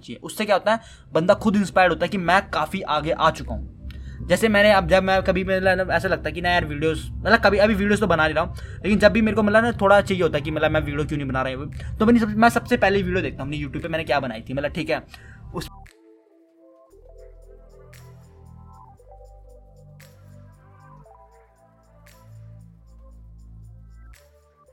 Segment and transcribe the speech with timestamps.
[0.00, 0.80] चाहिए। उससे क्या होता है
[1.12, 3.78] बंदा खुद इंस्पायर्ड होता है कि मैं काफ़ी आगे आ चुका हूँ।
[4.20, 7.40] जैसे मैंने अब जब मैं कभी मतलब ऐसा लगता है कि ना यार वीडियोस मतलब
[7.44, 9.72] कभी अभी वीडियोस तो बना नहीं रहा हूँ लेकिन जब भी मेरे को मतलब ना
[9.80, 12.20] थोड़ा चाहिए होता है कि मतलब मैं वीडियो क्यों नहीं बना रहा हूँ तो मैंने
[12.20, 14.70] सब, मैं सबसे पहले वीडियो देखता हूँ अपनी यूट्यूब पे मैंने क्या बनाई थी मतलब
[14.70, 15.02] ठीक है।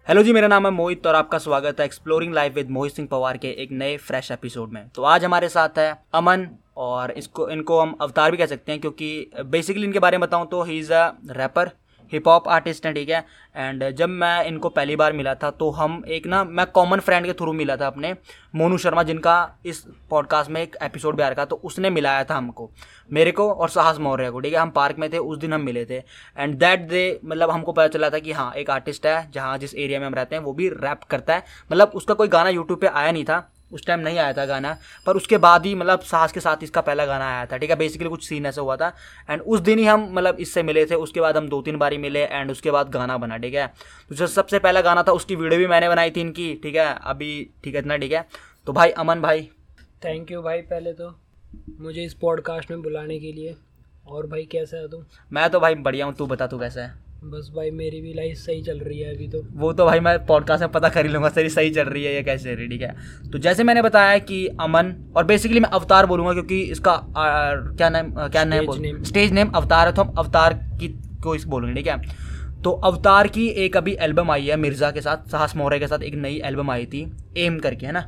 [0.08, 3.08] हेलो जी, मेरा नाम है मोहित और आपका स्वागत है exploring life with Mohit Singh
[3.08, 6.48] Pawar के एक नए फ्रेश एपिसोड में। तो आज हमारे साथ है अमन
[6.78, 10.48] और इसको, इनको हम अवतार भी कह सकते हैं क्योंकि बेसिकली इनके बारे में बताऊँ
[10.48, 11.72] तो he is a rapper
[12.12, 13.24] hip hop artist हैं ठीक है?
[13.56, 17.26] एंड जब मैं इनको पहली बार मिला था तो हम एक ना, मैं कॉमन फ्रेंड
[17.26, 18.16] के थ्रू मिला था अपने,
[18.56, 19.36] मोनू शर्मा, जिनका
[19.66, 22.70] इस पॉडकास्ट में एक एपिसोड भी आ रखा तो उसने मिलाया था हमको।
[23.10, 24.60] मेरे को और साहस मौर्य को, ठीक है?
[24.60, 25.98] हम पार्क में थे, उस दिन हम मिले थे।
[26.38, 29.76] एंड दैट डे मतलब हमको पता चला था कि हाँ एक आर्टिस्ट है, जहाँ जिस
[29.76, 32.80] एरिया में हम रहते हैं, वो भी रैप करता है। मतलब उसका कोई गाना यूट्यूब
[32.82, 36.00] पर आया नहीं था। उस टाइम नहीं आया था गाना पर उसके बाद ही मतलब
[36.02, 37.76] साहस के साथ इसका पहला गाना आया था ठीक है?
[37.76, 38.92] बेसिकली कुछ सीन ऐसा हुआ था।
[39.30, 41.98] एंड उस दिन ही हम मतलब इससे मिले थे उसके बाद हम दो तीन बारी
[41.98, 43.68] मिले एंड उसके बाद गाना बना ठीक है?
[44.10, 46.88] तो जो सबसे पहला गाना था उसकी वीडियो भी मैंने बनाई थी इनकी ठीक है?
[47.04, 48.26] अभी ठीक है इतना ठीक है?
[48.68, 49.50] तो भाई अमन भाई।
[50.06, 51.16] थैंक यू भाई पहले तो
[51.80, 53.56] मुझे इस पॉडकास्ट में बुलाने के लिए।
[54.08, 55.04] और भाई कैसा है तू?
[55.34, 57.07] मैं तो भाई बढ़िया हूँ तू बता तू कैसा है?
[57.24, 60.26] बस भाई मेरी भी लाइफ सही चल रही है अभी तो। वो तो भाई मैं
[60.26, 62.64] पॉडकास्ट में पता कर ही लूँगा सही सही चल रही है या कैसे चल रही
[62.64, 62.96] है ठीक है?
[63.32, 67.90] तो जैसे मैंने बताया कि अमन और बेसिकली मैं अवतार बोलूँगा क्योंकि इसका आ, क्या
[67.90, 70.88] नाम क्या नाम स्टेज नेम अवतार है तो हम अवतार की
[71.24, 72.02] को इस बोलूँगे ठीक है?
[72.64, 76.04] तो अवतार की एक अभी एल्बम आई है मिर्ज़ा के साथ साहस मोहरे के साथ
[76.04, 77.02] एक नई एल्बम आई थी
[77.38, 78.00] एम करके है ना?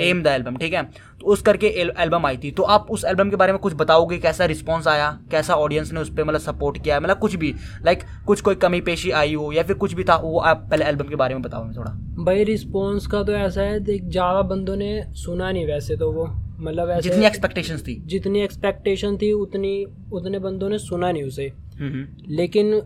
[0.00, 0.82] एम द एल्बम ठीक है?
[1.20, 4.18] तो उस करके एल्बम आई थी। तो आप उस एल्बम के बारे में कुछ बताओगे
[4.18, 8.02] कैसा रिस्पॉन्स आया कैसा ऑडियंस ने उस पर मतलब सपोर्ट किया मतलब कुछ भी लाइक
[8.26, 11.08] कुछ कोई कमी पेशी आई हो या फिर कुछ भी था वो आप पहले एल्बम
[11.08, 11.90] के बारे में बताओ थोड़ा।
[12.24, 16.26] भाई रिस्पॉन्स का तो ऐसा है देख ज़्यादा बंदों ने सुना नहीं वैसे तो वो
[16.60, 19.74] मतलब ऐसे जितनी एक्सपेक्टेशन थी। जितनी एक्सपेक्टेशन थी उतनी
[20.12, 21.46] उतने बंदों ने सुना नहीं उसे।
[21.78, 22.80] हम्म, हम्म। लेकिन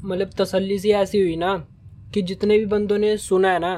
[0.00, 1.56] मतलब तसल्ली सी ऐसी हुई ना
[2.14, 3.74] कि जितने भी बंदों ने सुना है ना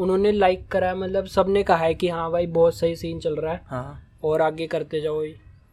[0.00, 3.36] उन्होंने लाइक करा है मतलब सबने कहा है कि हाँ भाई बहुत सही सीन चल
[3.36, 5.22] रहा है। हाँ। और आगे करते जाओ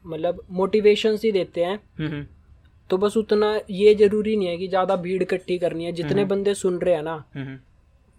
[0.05, 1.79] मतलब मोटिवेशन ही देते हैं।
[2.89, 6.53] तो बस उतना ये ज़रूरी नहीं है कि ज़्यादा भीड़ इकट्ठी करनी है। जितने बंदे
[6.55, 7.23] सुन रहे हैं ना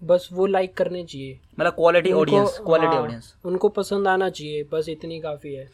[0.02, 4.88] बस वो लाइक करने चाहिए। मतलब क्वालिटी ऑडियंस क्वालिटी ऑडियंस उनको पसंद आना चाहिए बस
[4.88, 5.68] इतनी काफ़ी है।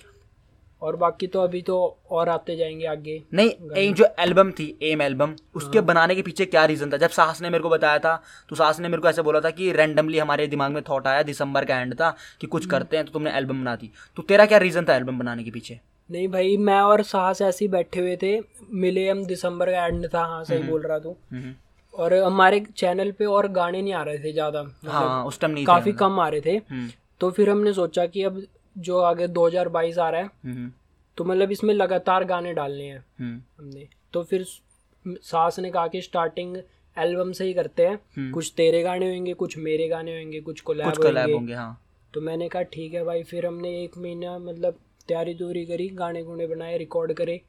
[0.83, 1.77] और बाकी तो अभी तो
[2.11, 6.23] और आते जाएँगे आगे। नहीं एक जो एल्बम थी एम एल्बम उसके हाँ। बनाने के
[6.23, 6.97] पीछे क्या रीज़न था?
[6.97, 8.15] जब साहस ने मेरे को बताया था
[8.51, 11.23] तो सास ने मेरे को ऐसे बोला था कि रैंडमली हमारे दिमाग में थॉट आया
[11.25, 14.23] दिसंबर का एंड था कि कुछ हम्म। करते हैं तो तुमने एल्बम बना दी। तो
[14.23, 15.79] तेरा क्या रीज़न था एल्बम बनाने के पीछे?
[16.11, 18.39] नहीं भाई मैं और साहस ऐसे ही बैठे हुए थे
[18.75, 21.55] मिले हम दिसंबर का एंड था हाँ सही हम्म। बोल रहा तू। हम्म।
[21.95, 25.53] और हमारे चैनल पे और गाने नहीं आ रहे थे ज़्यादा हाँ मतलब उस टाइम
[25.53, 26.61] नहीं काफ़ी कम आ रहे थे।
[27.21, 28.43] तो फिर हमने सोचा कि अब
[28.79, 30.71] जो आगे 2022 आ रहा है हम्म।
[31.19, 34.45] तो मतलब इसमें लगातार गाने डालने हैं हम्म। हमने तो फिर
[35.05, 36.57] सास ने कहा कि स्टार्टिंग
[36.97, 40.61] एल्बम से ही करते हैं हम्म। कुछ तेरे गाने होंगे कुछ मेरे गाने होंगे कुछ
[40.61, 41.81] कोलैब होंगे, होंगे हाँ।
[42.15, 46.23] तो मैंने कहा ठीक है भाई फिर हमने एक महीना मतलब तैयारी तैयारी करी गाने
[46.23, 47.41] गुने बनाए रिकॉर्ड करे।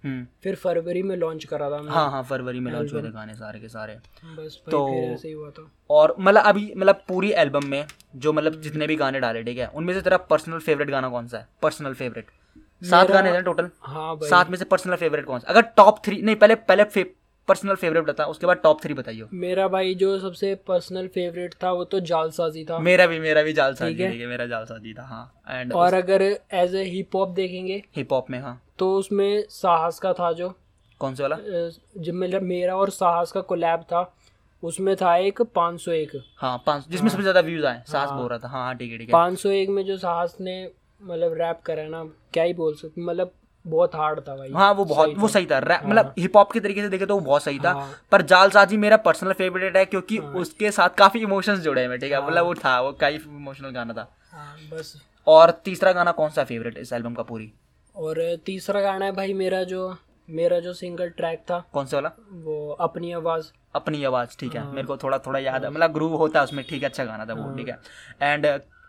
[0.44, 3.60] फिर फरवरी में लॉन्च करा था हाँ हाँ फरवरी में लॉन्च हुए थे गाने सारे
[3.60, 3.96] के सारे।
[4.36, 8.62] बस तो ऐसे ही हुआ था। और मतलब अभी मतलब पूरी एल्बम में जो मतलब
[8.62, 11.48] जितने भी गाने डाले ठीक है उनमें से तेरा पर्सनल फेवरेट गाना कौन सा है?
[11.62, 12.26] पर्सनल फेवरेट
[12.82, 15.48] सात गाने थे टोटल हाँ सात में से पर्सनल फेवरेट कौन सा?
[15.48, 16.84] अगर टॉप थ्री नहीं पहले पहले
[17.50, 21.72] पर्सनल फेवरेट बता उसके बाद टॉप थ्री बताइए मेरा भाई जो सबसे पर्सनल फेवरेट था
[21.72, 24.28] वो तो जालसाजी था। मेरा भी मेरा भी जालसाजी ठीक है?
[24.28, 28.40] मेरा जालसाजी था हाँ। एंड और अगर एज ए हिप हॉप देखेंगे हिप हॉप में
[28.40, 30.54] हाँ। तो उसमें साहस का था जो।
[31.02, 31.38] कौन से वाला?
[31.98, 34.12] जब मेरा मेरा और साहस का कोलैब था
[34.64, 38.10] उसमें था एक पाँच सौ एक। हाँ पाँच जिसमें हाँ, सबसे ज़्यादा व्यूज़ आए साहस
[38.10, 39.98] हाँ, बोल रहा था। हाँ, हाँ ठीक है ठीक है। पाँच सौ एक में जो
[39.98, 40.64] साहस ने
[41.02, 43.32] मतलब रैप करा ना क्या ही बोल सकते मतलब
[43.66, 46.60] बहुत हार्ड था भाई। हाँ वो बहुत वो सही था। मतलब हाँ। हिप हॉप के
[46.60, 49.78] तरीके से देखे तो वो बहुत सही था। हाँ। पर जाल साजी मेरा पर्सनल फेवरेट
[49.78, 52.26] है क्योंकि हाँ। उसके साथ काफ़ी इमोशंस जुड़े हैं ठीक है?
[52.28, 54.10] मतलब वो था वो काफ़ी इमोशनल गाना था।
[54.74, 54.96] बस।
[55.28, 57.52] और तीसरा गाना कौन सा फेवरेट इस एल्बम का पूरी?
[57.96, 59.96] और तीसरा गाना है भाई मेरा जो
[60.30, 62.12] मेरा जो सिंगल ट्रैक था। कौन सा वाला?
[62.32, 63.46] वो अपनी आवाज़।
[63.76, 66.64] अपनी आवाज़ ठीक है। मेरे को थोड़ा थोड़ा याद है। मतलब ग्रूव होता है उसमें
[66.70, 67.80] ठीक है अच्छा गाना था वो ठीक है।
[68.22, 68.48] एंड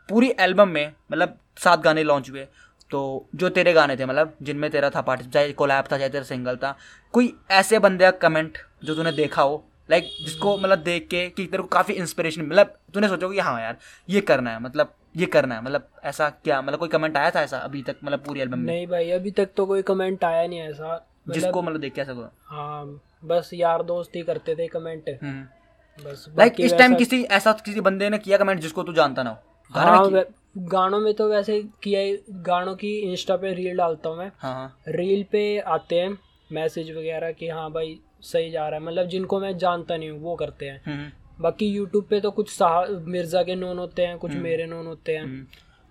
[0.08, 2.46] पूरी एल्बम में मतलब सात गाने लॉन्च हुए।
[2.90, 6.24] तो जो तेरे गाने थे मतलब जिनमें तेरा था पार्टी चाहे कोलैब था चाहे तेरा
[6.24, 6.76] सिंगल था
[7.12, 11.28] कोई ऐसे बंदे का कमेंट जो तूने देखा हो लाइक like, जिसको मतलब देख के
[11.28, 13.76] कि तेरे को काफ़ी इंस्पिरेशन मतलब तूने सोचो कि हाँ यार
[14.08, 17.42] ये करना है मतलब ये करना है मतलब ऐसा क्या मतलब कोई कमेंट आया था
[17.42, 18.66] ऐसा अभी तक मतलब पूरी एल्बम में?
[18.66, 22.00] नहीं भाई अभी तक तो कोई कमेंट आया नहीं ऐसा मतलब, जिसको मतलब देख के
[22.00, 27.22] ऐसा हाँ बस यार दोस्त ही करते थे कमेंट हम्म। बस लाइक इस टाइम किसी
[27.22, 29.36] ऐसा किसी बंदे ने किया कमेंट जिसको तू जानता ना हो?
[29.70, 30.24] हाँ
[30.58, 34.54] गानों में तो वैसे किया ही- गानों की इंस्टा पे रील डालता हूँ मैं। हाँ
[34.54, 36.18] हाँ। रील पे आते हैं
[36.52, 40.20] मैसेज वगैरह कि हाँ भाई सही जा रहा है। मतलब जिनको मैं जानता नहीं हूँ
[40.20, 41.10] वो करते हैं। हम्म,
[41.40, 45.12] बाकी यूट्यूब पे तो कुछ साह मिर्ज़ा के नोन होते हैं कुछ मेरे नोन होते
[45.12, 45.46] हैं। हम्म।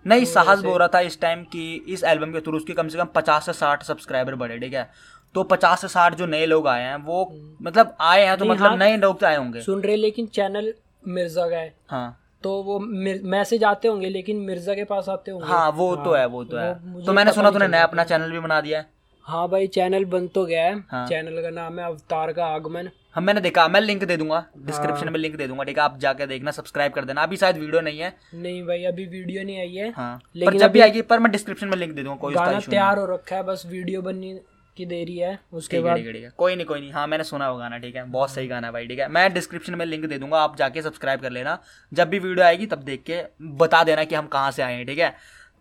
[0.06, 2.98] नहीं साहस बोल रहा था इस टाइम कि इस एल्बम के थ्रू उसके कम से
[2.98, 4.90] कम पचास से साठ सब्सक्राइबर बढ़े ठीक है?
[5.34, 8.66] तो पचास से साठ जो नए लोग आए हैं वो मतलब आए हैं तो मतलब
[8.66, 10.74] हाँ। नए लोग तो आए होंगे। सुन रहे लेकिन चैनल
[11.08, 15.46] मिर्ज़ा का है। हाँ। तो वो मैसेज आते होंगे लेकिन मिर्ज़ा के पास आते होंगे।
[15.46, 18.30] हाँ वो तो है वो तो है। वो तो मैंने सुना तूने नया अपना चैनल
[18.30, 18.86] भी बना दिया है।
[19.24, 22.88] हाँ भाई चैनल बन तो गया है। हाँ। चैनल का नाम है अवतार का आगमन।
[23.14, 25.84] हम मैंने देखा मैं लिंक दे दूँगा। डिस्क्रिप्शन हाँ। में लिंक दे दूँगा ठीक है?
[25.84, 29.42] आप जाके देखना सब्सक्राइब कर देना। अभी शायद वीडियो नहीं है। नहीं भाई अभी वीडियो
[29.44, 32.02] नहीं आई है। हाँ। लेकिन पर जब भी आएगी पर मैं डिस्क्रिप्शन में लिंक दे
[32.02, 34.32] दूँगा कोई गाना तैयार हो रखा है बस वीडियो बनने
[34.80, 37.78] की देरी है उसके बाद है कोई नहीं कोई नहीं। हाँ मैंने सुना वो गाना
[37.78, 40.40] ठीक है। बहुत सही गाना है भाई ठीक है। मैं डिस्क्रिप्शन में लिंक दे दूँगा
[40.40, 41.58] आप जाके सब्सक्राइब कर लेना।
[41.92, 43.22] जब भी वीडियो आएगी तब देख के
[43.58, 45.14] बता देना कि हम कहाँ से आए हैं ठीक है।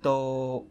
[0.03, 0.11] तो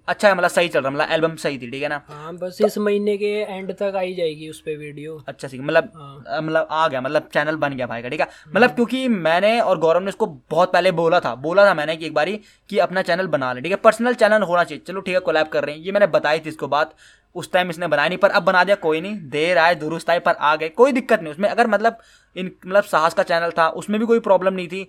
[0.09, 2.01] अच्छा है मतलब सही चल रहा है मतलब एल्बम सही थी ठीक है ना?
[2.09, 5.91] हाँ बस इस महीने के एंड तक आई जाएगी उस पे वीडियो अच्छा सी मतलब
[5.97, 9.59] हाँ। मतलब आ गया मतलब चैनल बन गया भाई का ठीक है। मतलब क्योंकि मैंने
[9.61, 12.41] और गौरव ने इसको बहुत पहले बोला था बोला था मैंने कि एक बारी
[12.71, 15.49] कि अपना चैनल बना ले ठीक है। पर्सनल चैनल होना चाहिए। चलो ठीक है कोलैब
[15.49, 16.95] कर रहे हैं ये मैंने बताई थी इसको बात।
[17.35, 20.19] उस टाइम इसने बनाया नहीं पर अब बना दिया कोई नहीं। देर आए दुरुस्त आए
[20.21, 21.99] पर आ गए। कोई दिक्कत नहीं उसमें अगर मतलब
[22.37, 24.89] इन मतलब साहस का चैनल था उसमें भी कोई प्रॉब्लम नहीं थी।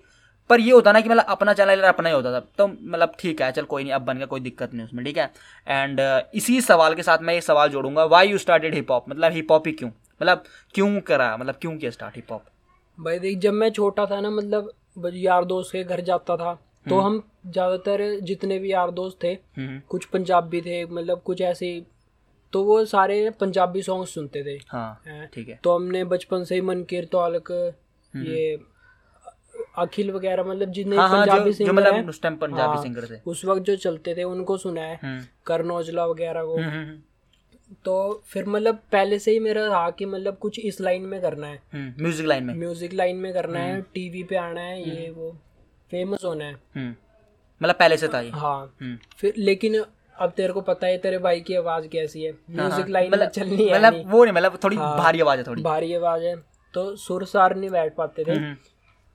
[0.49, 3.41] पर ये होता ना कि मतलब अपना चैनल अपना ही होता था। तो मतलब ठीक
[3.41, 5.31] है चल कोई नहीं अब बन गया कोई दिक्कत नहीं उसमें ठीक है?
[5.67, 5.99] एंड
[6.35, 9.51] इसी सवाल के साथ मैं ये सवाल जोड़ूँगा why you started hip hop मतलब हिप
[9.51, 9.89] हॉप ही क्यों?
[10.21, 10.43] मतलब
[10.75, 11.35] क्यों करा?
[11.37, 12.45] मतलब क्यों किया स्टार्ट हिप हॉप
[12.97, 14.71] भाई देख जब मैं छोटा था ना मतलब
[15.15, 19.37] यार दोस्त के घर जाता था हम्म। तो हम ज़्यादातर जितने भी यार दोस्त थे
[19.89, 21.71] कुछ पंजाबी थे मतलब कुछ ऐसे
[22.53, 26.61] तो वो सारे पंजाबी सॉन्ग सुनते थे। हाँ ठीक है। तो हमने बचपन से ही
[26.61, 28.57] मनकीर तौलक हम्म। ये
[29.77, 33.05] अखिल वगैरह मतलब जितने हाँ हाँ पंजाबी सिंगर मतलब हैं। उस टाइम पंजाबी हाँ, सिंगर
[33.05, 36.97] थे। उस वक्त जो चलते थे उनको सुना है। हम्म, करण औजला वगैरह को। हम्म,
[37.85, 41.47] तो फिर मतलब पहले से ही मेरा था कि मतलब कुछ इस लाइन में करना
[41.47, 45.31] है। म्यूज़िक लाइन में। म्यूज़िक लाइन में करना। है टीवी पे आना है ये वो
[45.91, 46.89] फ़ेमस होना है।
[47.61, 49.83] मतलब पहले से था ये। हाँ। फिर लेकिन
[50.19, 52.31] अब तेरे को पता है तेरे भाई की आवाज़ कैसी है?
[52.31, 55.21] हाँ, हाँ, म्यूज़िक लाइन में मतलब- चलनी है मतलब वो नहीं मतलब थोड़ी हाँ। भारी
[55.21, 56.35] आवाज़ है थोड़ी। भारी आवाज़ है।
[56.73, 58.55] तो सुर सार नहीं बैठ पाते थे। हम्म,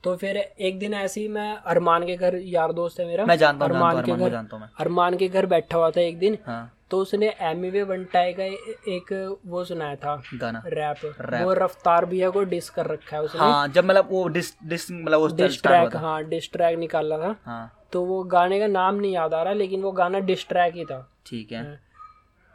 [0.04, 3.36] तो फिर एक दिन ऐसे ही मैं अरमान के घर यार दोस्त है मेरा मैं
[3.38, 6.18] जानता हूँ अरमान के घर जानता हूँ मैं। अरमान के घर बैठा हुआ था एक
[6.18, 8.44] दिन। हाँ। तो उसने एमी वे बंटाए का
[8.92, 13.16] एक वो सुनाया था। गाना। रैप। रैप। वो रफ्तार भी है को डिस कर रखा
[13.16, 16.78] है उसने। हाँ जब मतलब वो डिस डिस मतलब वो डिस ट्रैक हाँ डिस ट्रैक
[16.78, 20.18] निकाला था। हाँ। तो वो गाने का नाम नहीं याद आ रहा लेकिन वो गाना
[20.18, 21.80] डिस्ट्रैक ही था। ठीक है।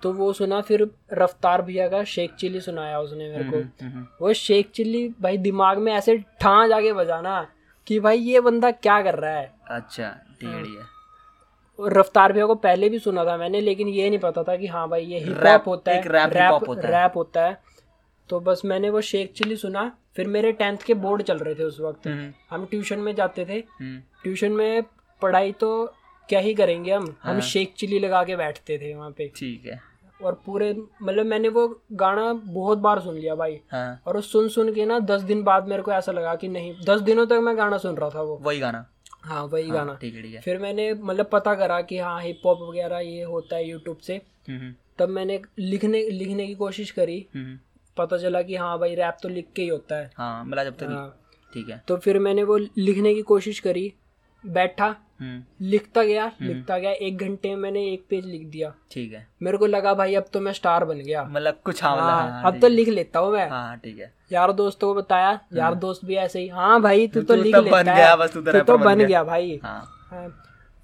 [0.04, 4.08] तो वो सुना फिर रफ्तार भैया का शेख चिल्ली सुनाया उसने मेरे को। हम्म, हम्म,
[4.22, 7.48] वो शेख चिल्ली भाई दिमाग में ऐसे ठा जाके बजाना
[7.88, 10.10] कि भाई ये बंदा क्या कर रहा है। अच्छा
[10.42, 10.84] ठीक है।
[11.84, 14.68] और रफ्तार भैया को पहले भी सुना था मैंने लेकिन ये नहीं पता था कि
[14.68, 17.62] हाँ भाई ये हिप रैप- होता है एक रैप होता है। रैप होता है।
[18.30, 21.64] तो बस मैंने वो शेख चिल्ली सुना फिर मेरे टेंथ के बोर्ड चल रहे थे
[21.64, 24.84] उस वक्त। हम्म, हम ट्यूशन में जाते थे। हम्म, ट्यूशन में
[25.22, 25.70] पढ़ाई तो
[26.30, 27.16] क्या ही करेंगे हम?
[27.22, 29.80] हाँ। हम शेख चिली लगा के बैठते थे वहाँ पे। ठीक है।
[30.24, 34.48] और पूरे मतलब मैंने वो गाना बहुत बार सुन लिया भाई। हाँ। और वो सुन
[34.50, 37.40] सुन के ना दस दिन बाद मेरे को ऐसा लगा कि नहीं दस दिनों तक
[37.44, 38.86] मैं गाना सुन रहा था वो। वही गाना?
[39.22, 42.22] हाँ वही हाँ, गाना। ठीक है ठीक है। फिर मैंने मतलब पता करा कि हाँ
[42.22, 46.92] हिप हॉप वगैरह ये होता है यूट्यूब से। हम्म, तब मैंने लिखने लिखने की कोशिश
[46.92, 47.58] करी। हम्म,
[47.98, 50.78] पता चला कि हाँ भाई रैप तो लिख के ही होता है। हाँ मतलब जब
[50.78, 51.16] तक। हाँ।
[51.54, 53.94] ठीक है। तो फिर मैंने वो लिखने की कोशिश करी।
[54.44, 59.14] बैठा हम्म, लिखता गया लिखता गया एक घंटे में मैंने एक पेज लिख दिया। ठीक
[59.14, 62.10] है। मेरे को लगा भाई अब तो मैं स्टार बन गया। मतलब कुछ हाँ मतलब
[62.10, 65.02] हाँ, हाँ, अब तो लिख लेता हूँ मैं। हाँ हाँ, ठीक है। यार दोस्तों को
[65.02, 67.96] बताया यार दोस्त भी ऐसे ही हाँ भाई तू तो लिख तो लेता बन है।
[67.96, 70.28] गया, बस तू तो बन गया। भाई। हाँ। हाँ।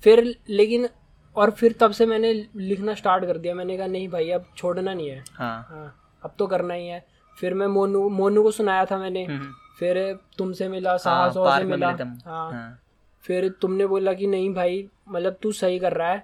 [0.03, 0.87] फिर लेकिन
[1.35, 4.93] और फिर तब से मैंने लिखना स्टार्ट कर दिया। मैंने कहा नहीं भाई अब छोड़ना
[4.93, 5.19] नहीं है।
[6.23, 7.05] अब तो करना ही है।
[7.37, 9.97] फिर मैं मोनू मोनू को सुनाया था मैंने। हम्म, फिर
[10.37, 11.89] तुमसे मिला साहस और से मिला।
[12.25, 12.79] हाँ।
[13.25, 16.23] फिर तुमने बोला कि नहीं भाई मतलब तू सही कर रहा है।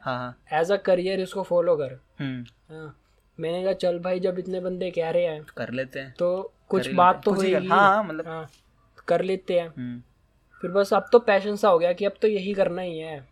[0.54, 2.98] एज अ करियर इसको फॉलो कर। हम्म, हाँ।
[3.40, 6.94] मैंने कहा चल भाई जब इतने बंदे कह रहे हैं कर लेते हैं। तो कुछ
[6.94, 8.50] बात तो हैं। होगी हाँ, मतलब- हाँ
[9.08, 10.02] कर लेते हैं। हम्म,
[10.62, 13.28] फिर बस अब तो पैशन सा हो गया कि अब तो यही करना ही है।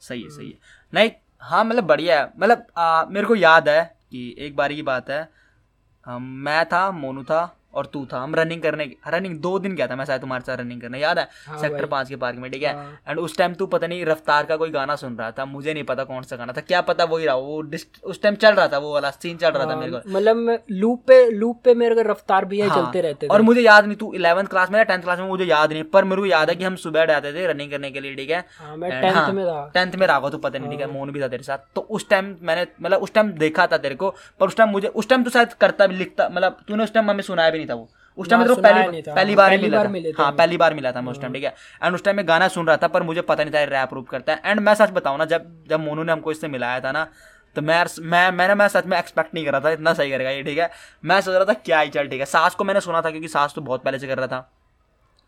[0.00, 0.58] सही है सही है।
[0.94, 1.10] नहीं
[1.40, 2.66] हाँ मतलब बढ़िया है। मतलब
[3.10, 5.28] मेरे को याद है कि एक बारी की बात है।
[6.18, 9.96] मैं था मोनू था। और तू था हम रनिंग करने रनिंग दो दिन गया था
[9.96, 11.26] मैं शायद तुम्हारे साथ रनिंग करने याद है?
[11.46, 12.74] हाँ सेक्टर। पाँच के पार्क में ठीक है?
[12.74, 15.72] हाँ। एंड उस टाइम तू पता नहीं रफ्तार का कोई गाना सुन रहा था मुझे
[15.74, 17.62] नहीं पता कौन सा गाना था क्या पता वही रहा वो
[18.04, 20.64] उस टाइम चल रहा था वो वाला सीन चल रहा था मेरे को। हाँ, मतलब
[20.70, 23.96] लूप पे लूप पे मेरे को रफ्तार भी हाँ, चलते रहते और मुझे याद नहीं
[23.96, 26.50] तू इलेवंथ क्लास में या टेंथ क्लास में मुझे याद नहीं पर मेरे को याद
[26.50, 28.44] है कि हम सुबह जाते थे रनिंग करने के लिए ठीक है?
[28.58, 29.44] हाँ टेंथ हाँ, में
[30.06, 32.08] रहा होगा, तू पता नहीं ठीक है हाँ। मोहन भी था तेरे साथ। तो उस
[32.08, 34.10] टाइम मैंने मतलब उस टाइम देखा था तेरे को
[34.40, 37.10] पर उस टाइम मुझे उस टाइम तो शायद करता भी लिखता मतलब तूने उस टाइम
[37.10, 37.88] हमें सुनाया भी नहीं था वो।
[38.18, 40.56] उस टाइम मतलब मेरे को पहली पहली हाँ, बार पहली मिला बार था। हाँ पहली
[40.56, 41.54] बार मिला था मैं उस टाइम ठीक है?
[41.82, 44.08] एंड उस टाइम मैं गाना सुन रहा था पर मुझे पता नहीं था रैप रूप
[44.08, 46.92] करता है। एंड मैं सच बताऊँ ना जब जब मोनू ने हमको इससे मिलाया था
[46.92, 47.06] ना
[47.56, 50.30] तो मैं मैं मैंने मैं सच में एक्सपेक्ट नहीं कर रहा था इतना सही करेगा
[50.30, 50.70] ये ठीक है?
[51.04, 52.26] मैं सोच रहा था क्या ही चल ठीक है?
[52.26, 54.50] सास को मैंने सुना था क्योंकि सास तो बहुत पहले से कर रहा था।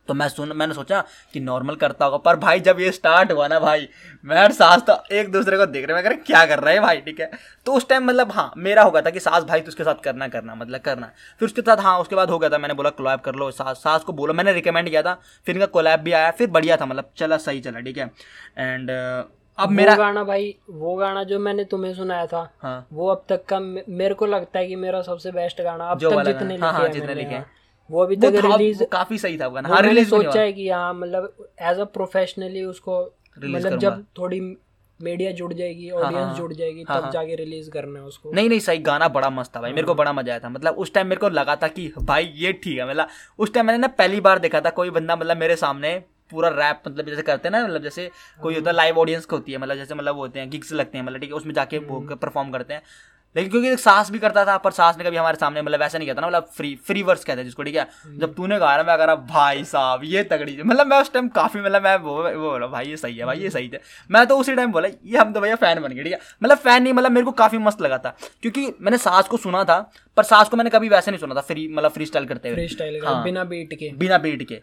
[0.09, 1.01] तो मैं सुन मैंने सोचा
[1.33, 3.89] कि नॉर्मल करता होगा पर भाई जब ये स्टार्ट हुआ ना भाई
[4.25, 6.83] मैं सास तो एक दूसरे को देख रहे मैं कह रहा क्या कर रहे हैं
[6.83, 7.01] भाई?
[7.01, 7.31] ठीक है?
[7.67, 10.03] तो उस टाइम मतलब हाँ मेरा हो गया था कि सास भाई तो उसके साथ
[10.05, 12.91] करना करना मतलब करना। फिर उसके साथ हाँ उसके बाद हो गया था मैंने बोला
[12.91, 15.15] कोलैब कर लो सास सास को बोला। मैंने रिकमेंड किया था
[15.47, 18.11] फिर इनका कोलैब भी आया फिर बढ़िया था मतलब चला सही चला ठीक है?
[18.59, 18.91] एंड
[19.59, 23.45] अब मेरा गाना भाई वो गाना जो मैंने तुम्हें सुनाया था हाँ। वो अब तक
[23.49, 26.73] का मेरे को लगता है कि मेरा सबसे बेस्ट गाना अब जो तक जितने गाना,
[26.73, 27.47] हाँ, लिखे हाँ,
[27.91, 30.53] हैं हैं। हाँ। वो अभी तक रिलीज़ काफ़ी सही था गाना हाँ रिलीज़ सोचा है
[30.53, 34.57] कि हाँ मतलब एज अ प्रोफेशनली उसको मतलब जब थोड़ी
[35.03, 38.05] मीडिया जुड़ जाएगी हाँ, ऑडियंस हाँ, जुड़ जाएगी हाँ, तब हाँ। जाके रिलीज़ करना है
[38.05, 40.49] उसको नहीं नहीं सही गाना बड़ा मस्त था भाई मेरे को बड़ा मज़ा आया था
[40.49, 43.67] मतलब उस टाइम मेरे को लगा था कि भाई ये ठीक है मतलब उस टाइम
[43.67, 46.03] मैंने ना पहली बार देखा था कोई बंदा मतलब मेरे सामने
[46.35, 48.11] पूरा रैप मतलब जैसे करते हैं ना मतलब जैसे
[48.43, 51.05] कोई होता है लाइव ऑडियंस होती है मतलब जैसे मतलब होते हैं गिग्स लगते हैं
[51.05, 51.79] मतलब ठीक है उसमें जाके
[52.15, 52.83] परफॉर्म करते हैं।
[53.37, 56.09] लेकिन क्योंकि सास भी करता था पर सास ने कभी हमारे सामने मतलब वैसा नहीं
[56.09, 57.87] कहता ना मतलब फ्री फ्री वर्स कहते हैं जिसको ठीक है?
[58.19, 61.29] जब तूने गाया ना मैं कह रहा भाई साहब ये तगड़ी मतलब मैं उस टाइम
[61.29, 63.79] काफ़ी मतलब मैं वो वो बोला भाई ये सही है भाई ये सही थे।
[64.11, 66.19] मैं तो उसी टाइम बोला ये हम तो भैया फ़ैन बन गए ठीक है?
[66.43, 69.65] मतलब फ़ैन नहीं मतलब मेरे को काफ़ी मस्त लगा था क्योंकि मैंने सास को सुना
[69.65, 69.79] था
[70.17, 72.57] पर सास को मैंने कभी वैसे नहीं सुना था फ्री मतलब फ्री स्टाइल करते हुए।
[73.07, 74.63] हाँ। बिना बीट के। बिना बीट के।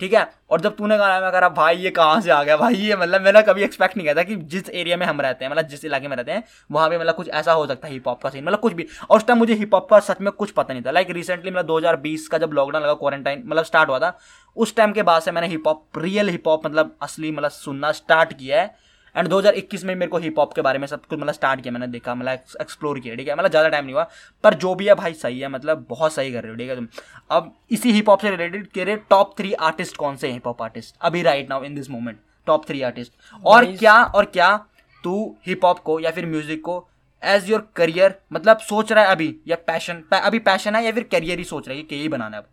[0.00, 0.30] ठीक है?
[0.50, 2.56] और जब तूने गाना मैं कह रहा, भाई, ये कहाँ से आ गया?
[2.56, 5.44] भाई, ये मतलब मैंने कभी एक्सपेक्ट नहीं किया था कि जिस एरिया में हम रहते
[5.44, 7.94] हैं मतलब जिस इलाके में रहते हैं, वहाँ पे मतलब कुछ ऐसा हो सकता है
[7.94, 10.20] हिप हॉप का सीन मतलब कुछ भी। और उस टाइम मुझे हिप हॉप का सच
[10.20, 13.64] में कुछ पता नहीं था। लाइक रिसेंटली मतलब 2020 का जब लॉकडाउन लगा क्वारंटाइन मतलब
[13.64, 14.18] स्टार्ट हुआ था,
[14.56, 17.92] उस टाइम के बाद से मैंने hip hop real hip hop मतलब असली मतलब सुनना
[17.92, 21.18] स्टार्ट किया है। एंड 2021 में मेरे को हिप हॉप के बारे में सब कुछ
[21.18, 23.34] मतलब स्टार्ट किया मैंने देखा मतलब एक्सप्लोर किया ठीक है?
[23.34, 24.06] मतलब ज़्यादा टाइम नहीं हुआ
[24.44, 26.76] पर जो भी है भाई सही है मतलब बहुत सही कर रहे हो ठीक है
[26.76, 26.86] तुम?
[27.30, 30.62] अब इसी हिप हॉप से रिलेटेड कह रहे टॉप थ्री आर्टिस्ट कौन से हिप हॉप
[30.62, 33.12] आर्टिस्ट अभी right now in this moment top three artist
[33.44, 34.56] और क्या और क्या
[35.04, 35.14] तू
[35.46, 36.86] हिप हॉप को या फिर म्यूज़िक को
[37.22, 41.02] एज योर करियर मतलब सोच रहा है अभी या पैशन अभी पैशन है या फिर
[41.02, 42.48] करियर ही सोच रहा है कि यही बनाना है अब?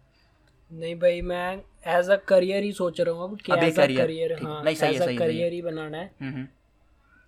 [0.72, 4.34] नहीं भाई मैं एज अ करियर ही सोच रहा हूँ अब कि एज अ करियर
[4.44, 6.48] हाँ नहीं, सही है, सही। करियर ही। बनाना है। हम्म, हम्म,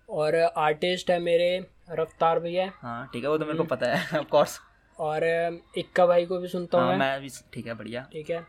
[0.08, 1.48] और आर्टिस्ट है मेरे
[1.92, 4.58] रफ्तार भैया। हाँ ठीक है वो तो मेरे को हम्म। पता है ऑफ़ कोर्स
[4.98, 5.24] और
[5.78, 8.44] इक्का भाई को भी सुनता हूँ हाँ मैं। भी ठीक है बढ़िया। ठीक है।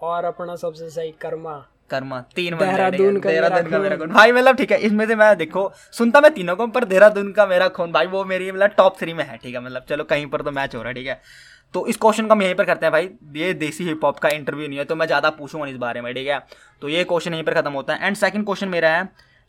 [0.00, 1.56] और अपना सबसे सही कर्मा।
[1.90, 5.36] कर्मा तीन देहरादून का देहरादून का मेरा। खून। भाई मतलब ठीक है इसमें से मैं
[5.38, 8.98] देखो सुनता मैं तीनों को पर देहरादून का मेरा खून भाई वो मेरी मतलब टॉप
[8.98, 11.06] थ्री में है ठीक है मतलब चलो कहीं पर तो मैच हो रहा है ठीक
[11.06, 11.20] है।
[11.74, 14.28] तो इस क्वेश्चन को हम यहीं पर करते हैं भाई। ये देसी हिप हॉप का
[14.28, 16.38] इंटरव्यू नहीं है तो मैं ज़्यादा पूछूँगा इस बारे में ठीक है?
[16.82, 19.04] तो ये क्वेश्चन यहीं पर खत्म होता है। एंड सेकंड क्वेश्चन मेरा है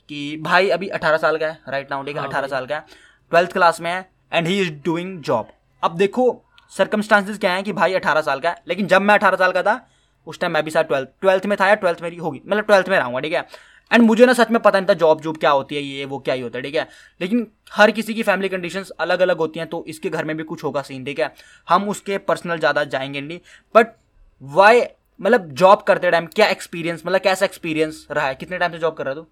[0.10, 2.22] कि भाई अभी अठारह साल का है राइट नाउ ठीक है?
[2.22, 2.86] हाँ अठारह साल का है
[3.32, 5.48] ट्वेल्थ क्लास में है and he is doing job
[5.84, 6.26] अब देखो
[6.72, 9.64] सर्कमस्टांसिस क्या है कि भाई अठारह साल का है लेकिन जब मैं अठारह साल का
[9.64, 9.80] था
[10.28, 12.90] उस टाइम मैं भी शायद ट्वेल्थ ट्वेल्थ में था या ट्वेल्थ मेरी होगी मतलब ट्वेल्थ
[12.90, 13.46] में रहूँगा ठीक है?
[13.92, 16.20] एंड मुझे ना सच में पता नहीं था जॉब जॉब क्या होती है ये वो
[16.20, 16.88] क्या ही होता है ठीक है?
[17.22, 20.44] लेकिन हर किसी की फैमिली कंडीशंस अलग अलग होती हैं तो इसके घर में भी
[20.44, 21.34] कुछ होगा सीन ठीक है?
[21.68, 23.40] हम उसके पर्सनल ज़्यादा जाएँगे नहीं।
[23.76, 23.94] बट
[24.42, 24.82] वाई
[25.20, 28.36] मतलब जॉब करते टाइम क्या एक्सपीरियंस मतलब कैसा एक्सपीरियंस रहा है?
[28.36, 29.26] कितने टाइम से जॉब कर रहा तू?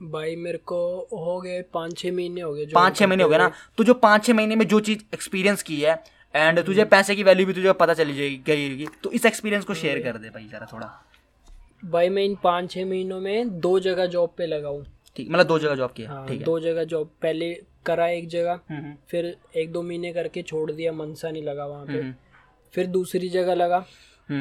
[0.00, 0.78] भाई मेरे को
[1.14, 3.50] हो गए पाँच छः महीने हो गए पाँच छः महीने हो गए ना?
[3.78, 6.02] तो जो पाँच छः महीने में जो चीज़ एक्सपीरियंस की है
[6.34, 9.64] एंड तुझे पैसे की वैल्यू भी तुझे पता चली जाएगी गई होगी तो इस एक्सपीरियंस
[9.64, 10.86] को शेयर कर दे भाई जरा थोड़ा।
[11.82, 14.84] भाई मैं इन पाँच छः महीनों में दो जगह जॉब पे लगा हूँ।
[15.16, 17.52] ठीक मतलब दो जगह जॉब किया। हाँ ठीक है। दो जगह जॉब पहले
[17.86, 21.66] करा एक जगह हम्म, हम्म, फिर एक दो महीने करके छोड़ दिया मनसा नहीं लगा
[21.66, 22.14] वहाँ पे। हम्म,
[22.74, 23.84] फिर दूसरी जगह लगा।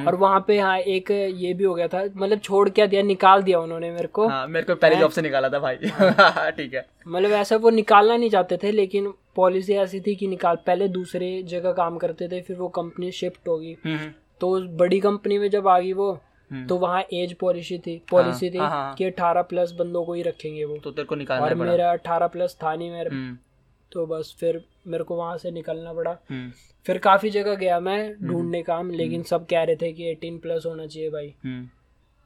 [0.07, 3.43] और वहाँ पे हाँ एक ये भी हो गया था मतलब छोड़ क्या दिया निकाल
[3.43, 5.75] दिया उन्होंने मेरे को। हाँ मेरे को पहले जॉब से निकाला था भाई।
[6.57, 10.55] ठीक है। मतलब ऐसा वो निकालना नहीं चाहते थे लेकिन पॉलिसी ऐसी थी कि निकाल
[10.67, 13.75] पहले दूसरे जगह काम करते थे फिर वो कंपनी शिफ्ट होगी
[14.41, 16.19] तो बड़ी कंपनी में जब आ गई वो।
[16.51, 20.21] तो वहाँ एज पॉलिसी थी। पॉलिसी थी हाँ, हाँ। कि अठारह प्लस बंदों को ही
[20.21, 23.37] रखेंगे वो। तो तेरे को निकालना और पड़ा। मेरा अठारह प्लस था नहीं मेरे हम्म,
[23.91, 26.51] तो बस फिर मेरे को वहाँ से निकलना पड़ा। हम्म,
[26.85, 30.65] फिर काफ़ी जगह गया मैं ढूँढने काम लेकिन सब कह रहे थे कि एटीन प्लस
[30.65, 31.67] होना चाहिए भाई। हम्म,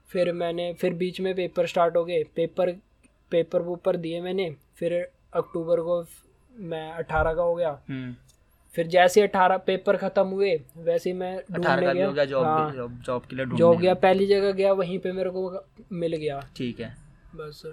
[0.09, 2.71] फिर मैंने फिर बीच में पेपर स्टार्ट हो गए। पेपर
[3.31, 4.93] पेपर वूपर दिए मैंने। फिर
[5.33, 6.03] अक्टूबर को
[6.55, 8.15] मैं अठारह का हो गया। हम्म,
[8.75, 12.71] फिर जैसे अठारह पेपर खत्म हुए वैसे ही मैं ढूँढने गया। जॉब हाँ,
[13.05, 16.39] जॉब के लिए जॉब ढूँढने गया पहली जगह गया वहीं पे मेरे को मिल गया।
[16.57, 16.95] ठीक है।
[17.35, 17.63] बस।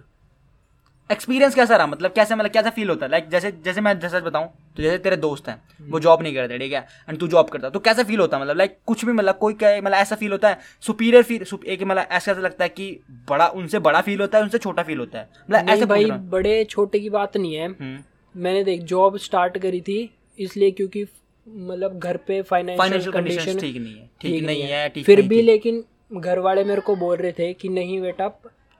[1.10, 1.86] एक्सपीरियंस कैसा रहा?
[1.86, 3.06] मतलब कैसे मतलब कैसा फील होता?
[3.06, 5.56] है लाइक जैसे जैसे मैं जैसे बताऊँ तो जैसे तेरे दोस्त हैं
[5.90, 6.80] वो जॉब नहीं करते ठीक है?
[7.08, 8.36] एंड तू जॉब करता तो कैसा फील होता?
[8.36, 10.58] है मतलब लाइक कुछ भी मतलब कोई क्या मतलब ऐसा फील होता है?
[10.82, 12.90] सुपीरियर फील एक मतलब ऐसा ऐसा लगता है कि
[13.30, 16.64] बड़ा उनसे बड़ा फील होता है उनसे छोटा फील होता है। मतलब ऐसे भाई बड़े
[16.64, 17.98] छोटे की बात नहीं है। हम्म।
[18.34, 19.98] मैंने देख जॉब स्टार्ट करी थी
[20.40, 21.04] इसलिए क्योंकि
[21.46, 25.84] मतलब घर पे फाइनेंशियल कंडीशन ठीक नहीं है। ठीक नहीं है। ठीक फिर भी लेकिन
[26.12, 28.26] घर वाले मेरे को बोल रहे थे कि नहीं बेटा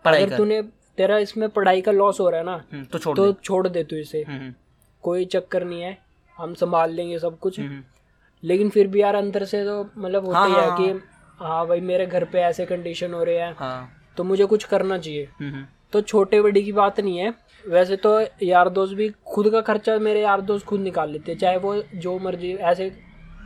[0.05, 0.63] अगर तूने
[0.99, 3.69] तेरा इसमें पढ़ाई का लॉस हो रहा है ना हम्म, तो छोड़ तो दे। छोड़
[3.69, 4.55] दे तू इसे। हम्म, हम्म,
[5.05, 5.97] कोई चक्कर नहीं है
[6.39, 7.61] हम संभाल लेंगे सब कुछ।
[8.43, 11.01] लेकिन फिर भी यार अंदर से तो मतलब होता हाँ, ही है हाँ, कि
[11.41, 14.99] हाँ। भाई मेरे घर पे ऐसे कंडीशन हो रहे हैं हाँ। तो मुझे कुछ करना
[14.99, 15.29] चाहिए।
[15.93, 17.33] तो छोटे बड़ी की बात नहीं है
[17.65, 21.39] वैसे तो यार दोस्त भी खुद का खर्चा मेरे यार दोस्त खुद निकाल लेते हैं
[21.39, 22.85] चाहे वो जो मर्ज़ी ऐसे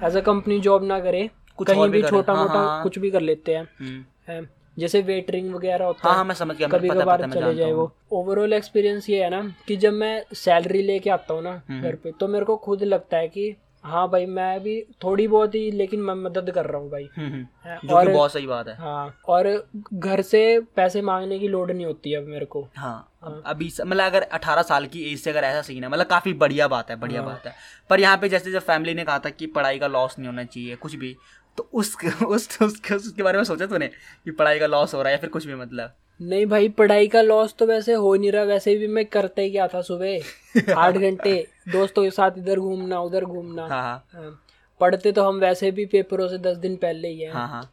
[0.05, 3.11] एज अ कंपनी जॉब ना करे कुछ कहीं भी छोटा हाँ, मोटा हाँ। कुछ भी
[3.11, 4.47] कर लेते हैं हम्म।
[4.77, 7.91] जैसे वेटरिंग वगैरह होता हाँ है हाँ मैं समझ गया कभी कभार चले जाए वो
[8.13, 11.95] ओवरऑल एक्सपीरियंस ये है ना कि जब मैं सैलरी लेके आता हूँ ना हम्म। घर
[11.95, 13.55] पे तो मेरे को खुद लगता है कि
[13.85, 17.29] हाँ भाई मैं भी थोड़ी बहुत ही लेकिन मैं मदद कर रहा हूँ भाई। हम्म,
[17.29, 21.39] हम्म, हैं। जो कि और बहुत सही बात है। हाँ और घर से पैसे मांगने
[21.39, 25.03] की लोड नहीं होती अब मेरे को। हाँ अब- अभी मतलब अगर 18 साल की
[25.13, 27.55] एज से अगर ऐसा सीन है मतलब काफ़ी बढ़िया बात है बढ़िया हाँ। बात है।
[27.91, 30.45] पर यहाँ पे जैसे जब फैमिली ने कहा था कि पढ़ाई का लॉस नहीं होना
[30.45, 31.17] चाहिए कुछ भी
[31.59, 33.87] तो उस उस उसके उसके बारे में सोचा तूने
[34.25, 35.95] कि पढ़ाई का लॉस हो रहा है या फिर कुछ भी मतलब?
[36.23, 39.51] नहीं भाई पढ़ाई का लॉस तो वैसे हो नहीं रहा वैसे भी मैं करता ही
[39.51, 40.19] क्या था सुबह?
[40.77, 44.41] आठ घंटे दोस्तों के साथ इधर घूमना उधर घूमना। हाँ हाँ। हाँ।
[44.81, 47.71] पढ़ते तो हम वैसे भी पेपरों से दस दिन पहले ही है। हाँ हाँ।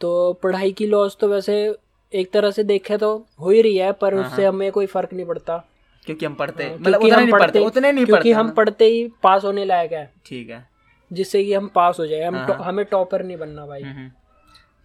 [0.00, 1.76] तो पढ़ाई की लॉस तो वैसे
[2.14, 5.12] एक तरह से देखे तो हो ही रही है पर हाँ, उससे हमें कोई फ़र्क
[5.12, 5.64] नहीं पड़ता।
[6.06, 9.44] क्योंकि हम पढ़ते हाँ, मतलब उतने नहीं पढ़ते उतने नहीं क्योंकि हम पढ़ते ही पास
[9.44, 10.68] होने लायक है। ठीक है।
[11.12, 14.10] जिससे कि हम पास हो जाए हम हमें टॉपर नहीं बनना भाई। हम्म, हम्म।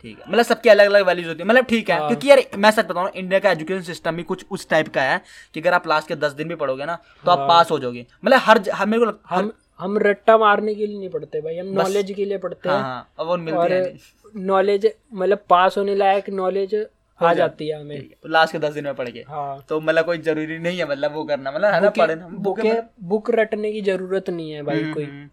[0.03, 2.41] ठीक है। मतलब सबकी अलग अलग वैल्यूज़ होती है। मतलब ठीक है हाँ। क्योंकि यार
[2.57, 5.21] मैं सच बताऊँ इंडिया का एजुकेशन सिस्टम भी कुछ उस टाइप का है
[5.53, 7.79] कि अगर आप लास्ट के दस दिन भी पढ़ोगे ना तो आप हाँ। पास हो
[7.79, 11.57] जाओगे। मतलब हर हर मेरे को हम हम रट्टा मारने के लिए नहीं पढ़ते भाई
[11.57, 13.97] हम नॉलेज के लिए पढ़ते हाँ हैं। हाँ अब वो मिलती और है।
[14.35, 16.75] नॉलेज मतलब पास होने लायक नॉलेज
[17.19, 20.17] आ जाती है। हमें। लास्ट के दस दिन में पढ़ के। हाँ। तो मतलब कोई
[20.19, 22.59] ज़रूरी नहीं है मतलब वो करना मतलब है ना पढ़ना। बुक
[23.03, 25.29] बुक रटने की ज़रूरत नहीं है भाई कोई। हम्म,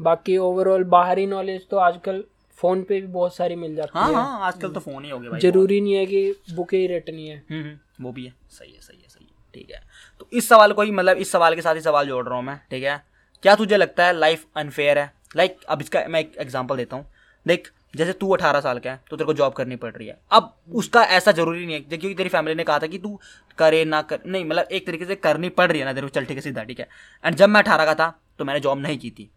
[0.00, 2.24] बाकी ओवरऑल बाहरी नॉलेज तो आजकल
[2.60, 5.18] फ़ोन पे भी बहुत सारी मिल जाती हाँ है। हाँ आजकल तो फ़ोन ही हो
[5.18, 8.34] गया भाई ज़रूरी नहीं है कि बुके ही रटनी है। हम्म, हम्म, वो भी है
[8.50, 9.82] सही है सही है सही है ठीक है।
[10.20, 12.44] तो इस सवाल को ही मतलब इस सवाल के साथ ही सवाल जोड़ रहा हूँ
[12.44, 13.02] मैं ठीक है।
[13.42, 15.12] क्या तुझे लगता है लाइफ अनफेयर है?
[15.36, 17.06] लाइक like, अब इसका मैं एक एग्ज़ाम्पल देता हूँ।
[17.46, 20.18] देख जैसे तू अठारह साल का है तो तेरे को जॉब करनी पड़ रही है।
[20.32, 23.18] अब उसका ऐसा ज़रूरी नहीं है क्योंकि तेरी फैमिली ने कहा था कि तू
[23.58, 26.14] करे ना कर नहीं मतलब एक तरीके से करनी पड़ रही है ना तेरे को
[26.14, 26.88] चल ठीक है सीधा ठीक है।
[27.24, 29.30] एंड जब मैं अठारह का था तो मैंने जॉब नहीं की थी।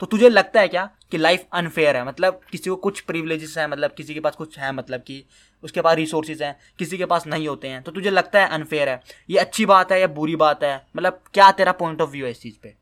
[0.00, 2.04] तो तुझे लगता है क्या कि लाइफ अनफेयर है?
[2.06, 5.22] मतलब किसी को कुछ प्रिवलेजेस हैं मतलब किसी के पास कुछ है मतलब कि
[5.62, 8.88] उसके पास रिसोर्सेज हैं किसी के पास नहीं होते हैं तो तुझे लगता है अनफेयर
[8.88, 9.00] है?
[9.30, 10.86] ये अच्छी बात है या बुरी बात है?
[10.96, 12.74] मतलब क्या तेरा पॉइंट ऑफ़ व्यू है इस चीज़ पे?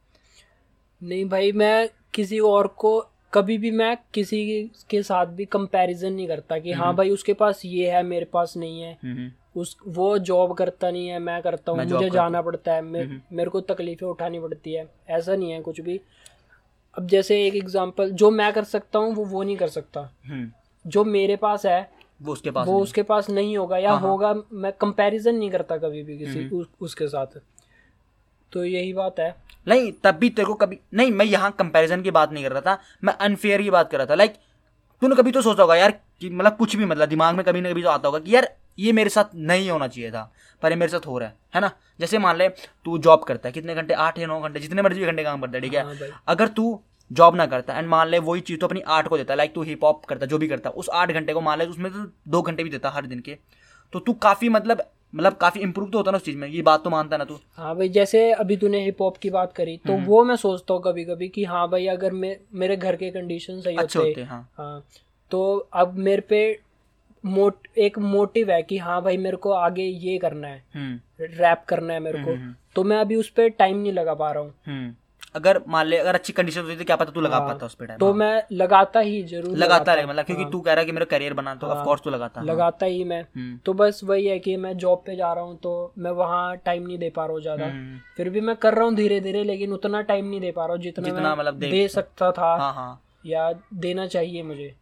[1.03, 2.99] नहीं भाई मैं किसी और को
[3.35, 7.63] कभी भी मैं किसी के साथ भी कंपैरिजन नहीं करता कि हाँ भाई उसके पास
[7.65, 11.85] ये है मेरे पास नहीं है। उस वो जॉब करता नहीं है मैं करता हूँ
[11.85, 15.81] मुझे जाना पड़ता है मे, मेरे को तकलीफें उठानी पड़ती है ऐसा नहीं है कुछ
[15.81, 16.01] भी।
[16.99, 20.51] अब जैसे एक एग्जांपल जो मैं कर सकता हूँ वो वो नहीं कर सकता। हम्म,
[20.85, 21.81] जो मेरे पास है
[22.21, 25.51] वो उसके पास वो। उसके पास नहीं होगा या हाँ, हाँ। होगा मैं कंपैरिजन नहीं
[25.51, 27.39] करता कभी भी किसी उस, उसके साथ।
[28.53, 29.35] तो यही बात है।
[29.69, 32.61] नहीं तब भी तेरे को कभी नहीं मैं यहाँ कंपैरिजन की बात नहीं कर रहा
[32.63, 34.35] था मैं अनफेयर की बात कर रहा था। लाइक
[35.03, 37.71] तूने कभी तो सोचा होगा यार कि मतलब कुछ भी मतलब दिमाग में कभी ना
[37.71, 38.49] कभी तो आता होगा कि यार
[38.79, 40.31] ये मेरे साथ नहीं होना चाहिए था
[40.63, 41.71] पर ये मेरे साथ हो रहा है है ना?
[42.01, 42.49] जैसे मान ले
[42.85, 43.95] तू जॉब करता है कितने घंटे?
[43.97, 45.95] आठ या नौ घंटे जितने मर्ज़ी घंटे काम करता है ठीक हाँ?
[45.95, 49.17] है अगर तू जॉब ना करता एंड मान ले वही चीज़ तो अपनी आर्ट को
[49.19, 51.59] देता है लाइक तू हिप हॉप करता जो भी करता उस आठ घंटे को मान
[51.59, 53.37] ले उसमें तो दो घंटे भी देता हर दिन के
[53.93, 54.83] तो तू काफ़ी मतलब
[55.15, 57.39] मतलब काफ़ी इंप्रूव तो होता ना उस चीज़ में ये बात तो मानता ना तू।
[57.57, 60.75] हाँ भाई जैसे अभी तूने हिप हॉप की बात करी तो हम्म। वो मैं सोचता
[60.75, 64.09] हूँ कभी कभी कि हाँ भाई अगर मे, मेरे घर के कंडीशन सही अच्छे होते
[64.11, 64.85] होते हाँ। हाँ
[65.33, 66.41] तो अब मेरे पे
[67.25, 71.65] मोट एक मोटिव है कि हाँ भाई मेरे को आगे ये करना है हम्म। रैप
[71.69, 74.43] करना है मेरे को हम्म, तो मैं अभी उस पर टाइम नहीं लगा पा रहा
[74.43, 74.95] हूँ। हम्म।
[75.35, 77.75] अगर मान ले अगर अच्छी कंडीशन होती तो क्या पता तू लगा हाँ, पाता उस
[77.75, 80.87] पे टाइम तो मैं लगाता ही ज़रूर लगाता रहे मतलब क्योंकि तू कह रहा है
[80.87, 83.59] कि मेरा करियर बना तो हाँ। ऑफ़ कोर्स तू लगाता हाँ। लगाता ही मैं। हम्म,
[83.67, 86.87] तो बस वही है कि मैं जॉब पे जा रहा हूँ तो मैं वहाँ टाइम
[86.87, 89.45] नहीं दे पा रहा हूँ ज़्यादा। हम्म, फिर भी मैं कर रहा हूँ धीरे धीरे
[89.45, 93.03] लेकिन उतना टाइम नहीं दे पा रहा हूँ जितना, मतलब दे- सकता था हाँ हाँ।
[93.27, 94.75] या देना चाहिए मुझे।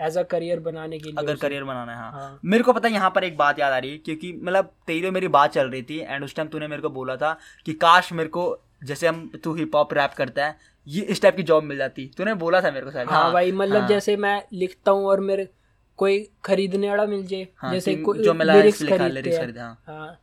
[0.00, 2.88] एज अ करियर बनाने के लिए अगर करियर बनाना है हाँ। हाँ। मेरे को पता
[2.88, 5.52] है यहाँ पर एक बात याद आ रही है क्योंकि मतलब तेरी और मेरी बात
[5.52, 8.44] चल रही थी एंड उस टाइम तूने मेरे को बोला था कि काश मेरे को
[8.84, 12.10] जैसे हम तू हिप हॉप रैप करता है ये इस टाइप की जॉब मिल जाती।
[12.18, 15.48] तूने बोला था मेरे को शायद हाँ, भाई मतलब जैसे मैं लिखता हूँ और मेरे
[15.98, 20.18] कोई खरीदने वाला मिल जाए हाँ, जैसे जो लिरिक्स खरीदते हैं। हाँ। हाँ।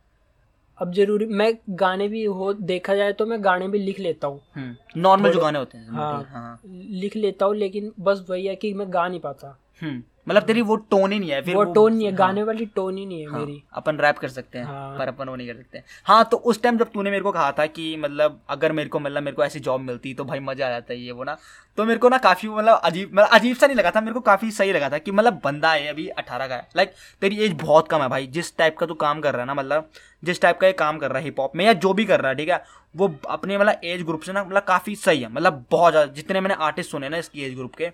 [0.78, 4.76] अब ज़रूरी मैं गाने भी हो देखा जाए तो मैं गाने भी लिख लेता हूँ।
[4.96, 8.74] नॉर्मल जो गाने होते हैं हाँ, हाँ। लिख लेता हूँ लेकिन बस वही है कि
[8.74, 11.72] मैं गा नहीं पाता। हम्म मतलब तेरी वो टोन ही नहीं है फिर वो वो
[11.74, 14.28] टोन नहीं है हाँ, गाने वाली टोन ही नहीं है हाँ, मेरी। अपन रैप कर
[14.28, 17.10] सकते हैं हाँ। पर अपन वो नहीं कर सकते। हाँ तो उस टाइम जब तूने
[17.10, 20.12] मेरे को कहा था कि मतलब अगर मेरे को मतलब मेरे को ऐसी जॉब मिलती
[20.14, 21.36] तो भाई मज़ा आ जाता है ये वो ना
[21.78, 24.20] तो मेरे को ना काफ़ी मतलब अजीब मतलब अजीब सा नहीं लगा था मेरे को
[24.20, 27.56] काफ़ी सही लगा था कि मतलब बंदा है अभी अठारह का है। लाइक तेरी एज
[27.62, 29.90] बहुत कम है भाई जिस टाइप का तू काम कर रहा है ना मतलब
[30.22, 32.20] जिस टाइप का ये काम कर रहा है हिप हॉप में या जो भी कर
[32.20, 32.62] रहा है ठीक है
[32.94, 36.40] वो अपने मतलब एज ग्रुप से ना मतलब काफ़ी सही है मतलब बहुत ज़्यादा जितने
[36.40, 37.90] मैंने आर्टिस्ट सुने ना इसकी एज ग्रुप के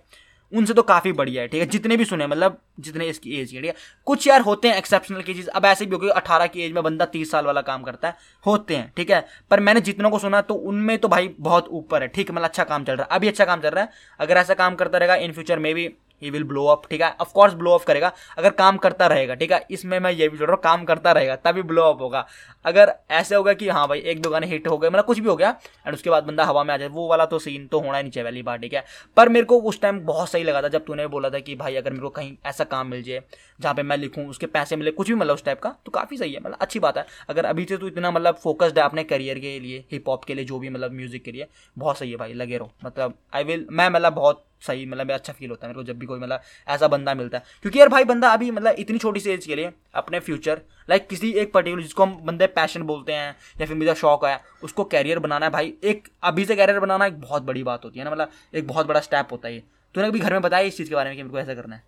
[0.55, 1.67] उनसे तो काफ़ी बढ़िया है, ठीक है?
[1.67, 3.75] जितने भी सुने मतलब जितने इसकी एज की, ठीक है?
[4.07, 6.83] कुछ यार होते हैं एक्सेप्शनल की चीज़। अब ऐसे भी हो अठारह की एज में
[6.85, 9.25] बंदा तीस साल वाला काम करता है, होते हैं, ठीक है?
[9.51, 12.35] पर मैंने जितनों को सुना तो उनमें तो भाई बहुत ऊपर है, ठीक है?
[12.35, 13.91] मतलब अच्छा काम चल रहा है। अभी अच्छा काम चल रहा है।
[14.21, 15.89] अगर ऐसा काम करता रहेगा इन फ्यूचर में भी
[16.23, 17.11] ही विल ब्लो अप ठीक है?
[17.21, 19.65] ऑफकोर्स ब्लो अप करेगा। अगर काम करता रहेगा, ठीक है?
[19.71, 22.27] इसमें मैं ये भी जोड़ रहा हूँ, काम करता रहेगा, तभी ब्लो अप होगा।
[22.65, 25.29] अगर ऐसे होगा कि हाँ भाई, एक दो गाने हिट हो गए मतलब कुछ भी
[25.29, 25.49] हो गया
[25.87, 28.03] एंड उसके बाद बंदा हवा में आ जाए, वो वाला तो सीन तो होना ही
[28.03, 28.85] नहीं चाहिए वाली बात, ठीक है?
[29.17, 31.77] पर मेरे को उस टाइम बहुत सही लगा था जब तूने बोला था कि भाई,
[31.77, 33.23] अगर मेरे को कहीं ऐसा काम मिल जाए,
[33.61, 36.17] जहाँ पे मैं लिखूँ, उसके पैसे मिले, कुछ भी मतलब उस टाइप का तो काफ़ी
[36.17, 39.05] सही है मतलब अच्छी बात है। अगर अभी से तू इतना मतलब फोकस्ड है अपने
[39.05, 41.47] करियर के लिए हिप हॉप के लिए, जो भी मतलब म्यूज़िक के लिए,
[41.77, 45.33] बहुत सही है भाई, लगे रहो। मतलब आई विल मैं मतलब बहुत सही मतलब अच्छा
[45.33, 47.89] फील होता है मेरे को जब भी कोई मतलब ऐसा बंदा मिलता है। क्योंकि यार
[47.89, 51.53] भाई बंदा अभी मतलब इतनी छोटी सी एज के लिए अपने फ्यूचर लाइक किसी एक
[51.53, 55.47] पर्टिकुलर जिसको हम बंदे पैशन बोलते हैं या फिर मुझे शौक है उसको कैरियर बनाना
[55.47, 58.31] है भाई एक अभी से कैरियर बनाना एक बहुत बड़ी बात होती है ना मतलब
[58.55, 59.63] एक बहुत बड़ा स्टेप होता है ये।
[59.95, 61.77] तूने कभी घर में बताया इस चीज़ के बारे में कि मेरे को ऐसा करना
[61.77, 61.83] है?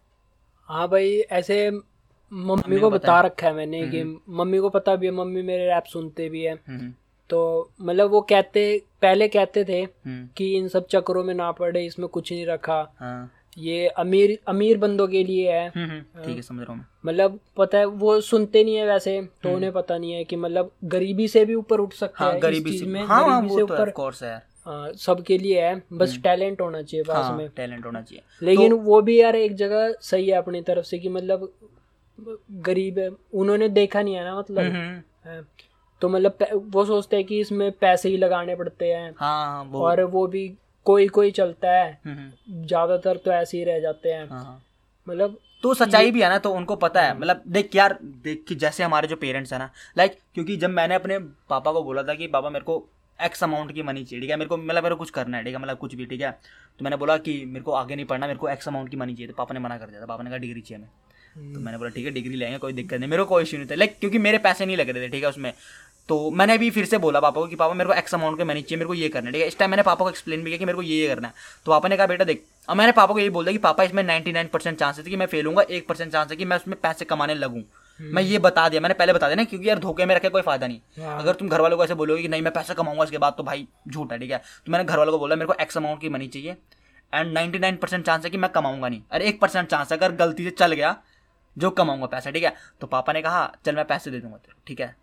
[0.68, 5.12] हाँ भाई ऐसे मम्मी को बता रखा है मैंने कि मम्मी को पता भी है
[5.12, 6.54] मम्मी मेरे रैप सुनते भी है।
[7.30, 12.08] तो मतलब वो कहते पहले कहते थे कि इन सब चक्रों में ना पड़े इसमें
[12.08, 16.72] कुछ नहीं रखा। हाँ। ये अमीर अमीर बंदों के लिए है। ठीक है समझ रहा
[16.72, 20.36] हूँ मतलब पता है वो सुनते नहीं है वैसे तो उन्हें पता नहीं है कि
[20.36, 23.60] मतलब गरीबी से भी ऊपर उठ सकते हाँ, हैं गरीबी चीज़ में हाँ, गरीबी से
[23.60, 24.42] तो ऊपर है।
[24.96, 28.76] सबके लिए है बस टैलेंट होना चाहिए पास हाँ, में। टैलेंट होना चाहिए। लेकिन तो,
[28.76, 31.52] वो भी यार एक जगह सही है अपनी तरफ़ से कि मतलब
[32.50, 35.02] गरीब है उन्होंने देखा नहीं है ना मतलब।
[36.02, 40.02] तो मतलब वो सोचते हैं कि इसमें पैसे ही लगाने पड़ते हैं। हाँ, वो और
[40.04, 40.48] वो भी
[40.86, 41.98] कोई कोई चलता है।
[42.48, 44.28] ज़्यादातर तो ऐसे ही रह जाते हैं।
[45.06, 48.54] मतलब तो सच्चाई भी है ना तो उनको पता है। मतलब देख यार देख कि
[48.54, 52.14] जैसे हमारे जो पेरेंट्स है ना लाइक क्योंकि जब मैंने अपने पापा को बोला था
[52.14, 52.84] कि पापा मेरे को
[53.18, 54.36] एक्स अमाउंट की मनी चाहिए ठीक है?
[54.36, 55.60] मेरे को मतलब मेरे को कुछ करना है ठीक है?
[55.60, 56.30] मतलब कुछ भी ठीक है?
[56.78, 59.14] तो मैंने बोला कि मेरे को आगे नहीं पढ़ना मेरे को एक्स अमाउंट की मनी
[59.14, 60.90] चाहिए तो पापा ने मना कर दिया था। पापा ने कहा डिग्री चाहिए हमें।
[61.36, 63.66] तो मैंने बोला ठीक है डिग्री लेंगे कोई दिक्कत नहीं मेरे को कोई इशू नहीं
[63.66, 65.52] था। लाइक क्योंकि मेरे पैसे नहीं लग रहे थे ठीक है उसमें।
[66.08, 68.44] तो मैंने भी फिर से बोला पापा को कि पापा मेरे को एक्स अमाउंट के
[68.44, 70.42] मैनेज चाहिए मेरे को ये करना है। ठीक है इस टाइम मैंने पापा को एक्सप्लेन
[70.42, 71.34] भी किया कि मेरे को ये करना है।
[71.66, 73.84] तो पापा ने कहा बेटा देख। अब मैंने पापा को यही बोल दिया कि पापा
[73.84, 76.44] इसमें नाइन्टी नाइन परसेंट चांस है कि मैं फेल हूँ एक परसेंट चांस है कि
[76.44, 77.62] मैं उसमें पैसे कमाने लगूँ।
[78.00, 80.42] मैं ये बता दिया मैंने पहले बता दिया ना क्योंकि यार धोखे में रखे कोई
[80.42, 83.18] फ़ायदा नहीं। अगर तुम घर वालों को ऐसे बोलोगे कि नहीं मैं पैसा कमाऊँगा इसके
[83.18, 85.54] बाद तो भाई झूठ है। ठीक है तो मैंने घर वालों को बोला मेरे को
[85.60, 86.56] एक्स अमाउंट की मनी चाहिए
[87.12, 89.98] and ninety nine percent chance है कि मैं कमाऊँगा नहीं। अरे एक परसेंट चांस है
[89.98, 90.96] अगर गलती से चल गया
[91.58, 92.54] जो कमाऊँगा पैसा, ठीक है?
[92.80, 94.96] तो पापा ने कहा, चल मैं पैसे दे दूँगा तेरे ठीक है?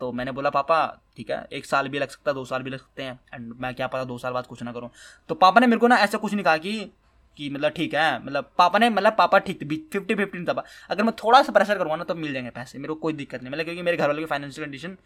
[0.00, 2.70] तो मैंने बोला, पापा, ठीक है, एक साल भी लग सकता है, दो साल भी
[2.70, 4.90] लग सकते हैं एंड मैं क्या पता दो साल बाद कुछ ना करूँ।
[5.28, 6.90] तो पापा ने मेरे को ना ऐसा कुछ नहीं कहा कि
[7.36, 9.58] कि मतलब ठीक है मतलब पापा ने मतलब पापा ठीक
[9.92, 12.94] फिफ्टी फिफ्टी था अगर मैं थोड़ा सा प्रेशर करूँगा ना तो मिल जाएँगे पैसे, मेरे
[12.94, 14.96] को कोई दिक्कत नहीं। मतलब क्योंकि मेरे घर वाले की फाइनेंशियल कंडीशन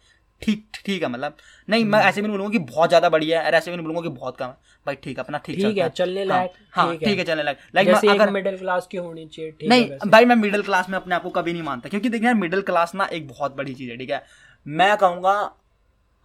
[0.41, 1.35] ठीक ठीक है मतलब
[1.67, 4.09] नहीं मैं ऐसे भी नहीं बोलूँगा कि बहुत ज़्यादा बढ़िया है ऐसे भी नहीं बोलूँगा
[4.09, 7.17] कि बहुत कम है। भाई ठीक अपना ठीक ठीक है चलने हाँ, लायक हाँ ठीक
[7.19, 10.89] है। चलने लायक। लाइक अगर मिडिल क्लास की होनी चाहिए नहीं भाई मैं मिडिल क्लास
[10.89, 13.73] में अपने आप को कभी नहीं मानता क्योंकि देखिए मिडिल क्लास ना एक बहुत बड़ी
[13.73, 14.23] चीज़ है ठीक है।
[14.65, 15.31] मैं कहूँगा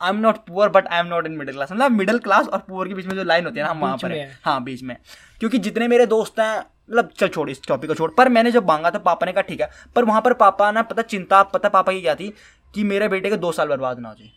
[0.00, 2.58] I am not poor but I am not in middle class मतलब मिडिल क्लास और
[2.68, 4.12] पुअर के बीच में जो लाइन होती है ना हम वहाँ पर
[4.44, 4.96] हाँ। बीच में।
[5.40, 8.66] क्योंकि जितने मेरे दोस्त हैं मतलब चल छोड़ इस टॉपिक को छोड़। पर मैंने जब
[8.68, 11.68] मांगा था पापा ने कहा ठीक है। पर वहाँ पर पापा ना पता चिंता पता
[11.68, 12.32] पापा की क्या थी?
[12.74, 14.30] कि मेरे बेटे के दो साल बर्बाद ना हो जाए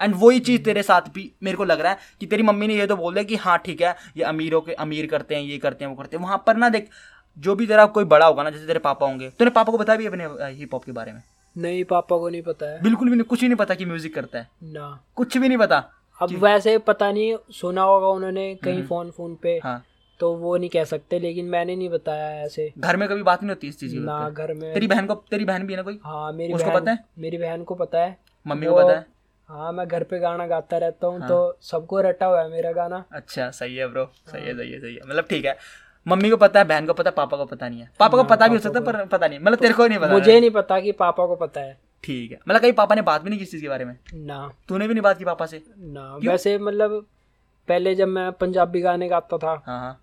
[0.00, 2.74] एंड वही चीज़ तेरे साथ भी मेरे को लग रहा है कि तेरी मम्मी ने
[2.74, 5.58] ये तो बोल दिया कि हाँ ठीक है ये अमीरों के अमीर करते हैं ये
[5.58, 6.88] करते हैं वो करते हैं। वहाँ पर ना देख
[7.36, 9.96] जो भी तेरा कोई बड़ा होगा ना जैसे तेरे पापा होंगे तेरे पापा को बता
[9.96, 11.22] भी अपने हिप हॉप के बारे में?
[11.56, 14.14] नहीं पापा को नहीं पता है। बिल्कुल भी नहीं कुछ भी नहीं पता कि म्यूज़िक
[14.14, 15.84] करता है। ना। कुछ भी नहीं पता।
[16.20, 19.82] अब वैसे पता नहीं सुना होगा उन्होंने कहीं फ़ोन हम्म। फ़ोन पे। हाँ।
[20.20, 23.48] तो वो नहीं कह सकते लेकिन मैंने नहीं बताया ऐसे। घर में कभी बात नहीं
[23.48, 25.82] होती इस चीज़ की ना घर में तेरी बहन को तेरी बहन भी है ना
[25.82, 25.98] कोई?
[26.04, 27.04] हाँ मेरी उसको पता है?
[27.18, 29.06] मेरी बहन को पता है। मम्मी को पता है?
[29.46, 32.72] हाँ मैं घर पे गाना गाता रहता हूँ हाँ। तो सबको रटा हुआ है मेरा
[32.72, 35.56] गाना। अच्छा सही है ब्रो सही है सही है सही है। मतलब ठीक है।
[36.08, 38.22] मम्मी को पता है बहन को पता है पापा को पता नहीं है। पापा को
[38.22, 40.40] हाँ, पता भी हो सकता है पर पता नहीं। मतलब तेरे को नहीं पता। मुझे
[40.40, 43.30] नहीं पता कि पापा को पता है। ठीक है। मतलब कहीं पापा ने बात भी
[43.30, 43.98] नहीं की इस चीज़ के बारे में?
[44.14, 45.62] ना। तूने भी नहीं बात की पापा से?
[45.78, 47.06] ना। वैसे मतलब
[47.68, 50.00] पहले जब मैं पंजाबी गाने गाता था हाँ हाँ।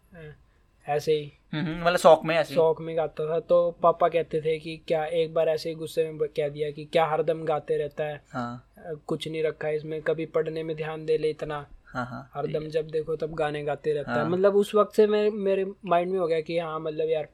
[0.86, 4.41] ऐसे ही। हम्म, हम्म, मतलब शौक में ऐसे शौक में गाता था तो पापा कहते
[4.41, 7.78] थे कि क्या एक बार ऐसे ही गुस्से में कह दिया कि क्या हरदम गाते
[7.78, 8.69] रहता है। हाँ।
[9.08, 12.67] कुछ नहीं रखा है इसमें कभी पढ़ने में ध्यान दे ले इतना। हाँ हाँ हरदम
[12.67, 16.12] जब देखो तब गाने गाते रहता है। हाँ। मतलब उस वक्त से मेरे मेरे माइंड
[16.12, 17.28] में हो गया कि हाँ मतलब यार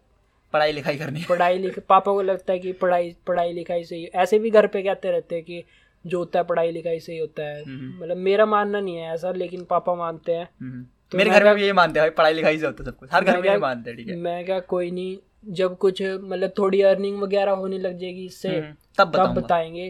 [0.53, 4.05] पढ़ाई लिखाई करनी पढ़ाई लिख पापा को लगता है कि पढ़ाई पढ़ाई लिखाई से ही
[4.05, 5.63] ऐसे भी घर पे कहते रहते हैं कि
[6.05, 9.13] जो होता है पढ़ाई लिखाई से ही होता है। हम्म। मतलब मेरा मानना नहीं है
[9.13, 10.49] ऐसा लेकिन पापा मानते हैं।
[11.11, 12.97] तो मेरे घर में भी ये मानते हैं भाई पढ़ाई लिखाई से होता है सब
[12.97, 15.17] कुछ हर घर में ये मानते हैं ठीक है। मैं क्या कोई नहीं
[15.53, 19.89] जब कुछ मतलब थोड़ी अर्निंग वगैरह होने लग जाएगी इससे हम्म, तब तब बताएँगे।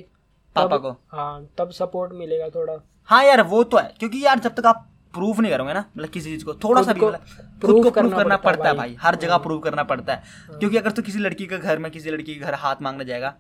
[0.55, 2.77] पापा को। हाँ तब सपोर्ट मिलेगा थोड़ा।
[3.10, 6.10] हाँ यार वो तो है क्योंकि यार जब तक आप प्रूफ नहीं करोगे ना मतलब
[6.10, 9.15] किसी चीज़ को थोड़ा सा भी मतलब खुद को प्रूफ करना पड़ता है भाई। हर
[9.15, 12.34] जगह प्रूव करना पड़ता है। क्योंकि अगर तो किसी लड़की के घर में किसी लड़की
[12.36, 13.34] के घर हाथ मांगने जाएगा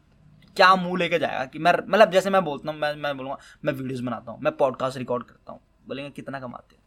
[0.57, 3.73] क्या मुँह लेके जाएगा कि मैं मतलब जैसे मैं बोलता हूँ मैं मैं बोलूँगा मैं
[3.73, 6.78] वीडियोस बनाता हूँ मैं पॉडकास्ट रिकॉर्ड करता हूँ बोलेंगे कितना कमाते हो।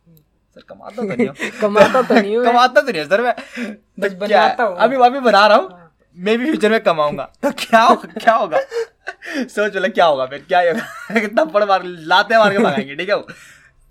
[0.55, 3.35] सर कमाता तो नहीं हूँ। कमाता तो नहीं हूँ। कमाता तो नहीं सर मैं
[4.01, 4.19] बस तो है?
[4.19, 5.79] बनाता हूँ। अभी अभी बना रहा हूँ।
[6.17, 8.59] मैं भी फ्यूचर में कमाऊँगा। तो क्या होगा क्या होगा?
[9.37, 10.45] सोच बोला क्या होगा फिर?
[10.49, 11.21] क्या होगा?
[11.21, 13.17] कितना बड़ मार लाते मार के भगाएँगे ठीक है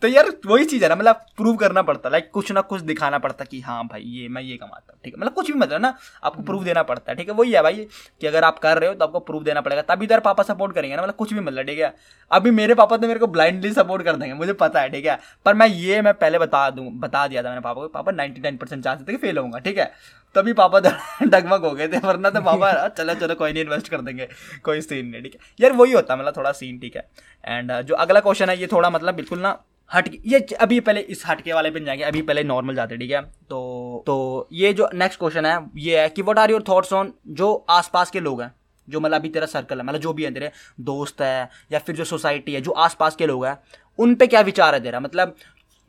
[0.02, 3.18] तो यार वही चीज़ है ना मतलब प्रूव करना पड़ता लाइक कुछ ना कुछ दिखाना
[3.20, 5.82] पड़ता कि हाँ भाई ये मैं ये कमाता हूँ ठीक है। मतलब कुछ भी मतलब
[5.82, 7.86] ना आपको प्रूफ देना पड़ता है ठीक है। वही है भाई
[8.22, 10.44] कि अगर आप कर रहे हो तो आपको प्रूफ देना पड़ेगा। तभी तो यार पापा
[10.44, 11.94] सपोर्ट करेंगे ना मतलब कुछ भी मतलब ठीक है।
[12.32, 15.20] अभी मेरे पापा तो मेरे को ब्लाइंडली सपोर्ट कर देंगे मुझे पता है ठीक है।
[15.46, 18.42] पर मैं ये मैं पहले बता दूँ बता दिया था मैंने पापा को पापा नाइन्टी
[18.42, 19.92] नाइन परसेंट चांस थे कि फेल होऊँगा ठीक है।
[20.36, 20.90] तभी पापा तो
[21.28, 24.28] डगमग हो गए थे वरना तो पापा चलो चलो कोई नहीं इन्वेस्ट कर देंगे
[24.66, 27.08] कोई सीन नहीं ठीक है। यार वही होता है मतलब थोड़ा सीन ठीक है।
[27.44, 29.60] एंड जो अगला क्वेश्चन है ये थोड़ा मतलब बिल्कुल ना
[29.94, 33.22] हट ये अभी पहले इस हटके वाले पे जाएँगे, अभी पहले नॉर्मल जाते, ठीक है?
[33.22, 37.14] तो तो ये जो नेक्स्ट क्वेश्चन है, ये है कि what are your thoughts on
[37.28, 38.54] जो आसपास के लोग हैं,
[38.88, 41.96] जो मतलब अभी तेरा सर्कल है मतलब जो भी है तेरे दोस्त है, या फिर
[41.96, 43.58] जो सोसाइटी है, जो आसपास के लोग हैं,
[44.00, 45.00] उन पे क्या विचार है तेरा?
[45.00, 45.36] मतलब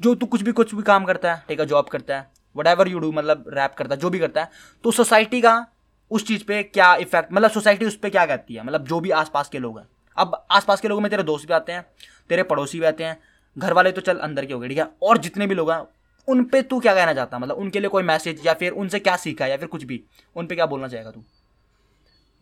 [0.00, 2.66] जो तू कुछ भी कुछ भी काम करता है, ठीक है जॉब करता है वट
[2.66, 4.50] एवर यू डू मतलब रैप करता है, जो भी करता है
[4.84, 5.66] तो सोसाइटी का
[6.10, 8.64] उस चीज़ पे क्या इफ़ेक्ट मतलब सोसाइटी उस पर क्या कहती है?
[8.64, 9.86] मतलब जो भी आसपास के लोग हैं।
[10.16, 11.84] अब आसपास के लोगों में तेरे दोस्त भी आते हैं,
[12.28, 13.18] तेरे पड़ोसी भी आते हैं
[13.56, 14.88] घर वाले तो चल अंदर के हो गए ठीक है?
[15.02, 15.82] और जितने भी लोग हैं
[16.28, 19.16] उन पे तू क्या कहना चाहता मतलब उनके लिए कोई मैसेज या फिर उनसे क्या
[19.16, 20.02] सीखा या फिर कुछ भी?
[20.36, 21.22] उन पे क्या बोलना चाहेगा तू?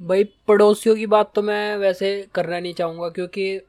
[0.00, 3.60] भाई पड़ोसियों की बात तो मैं वैसे करना नहीं चाहूँगा क्योंकि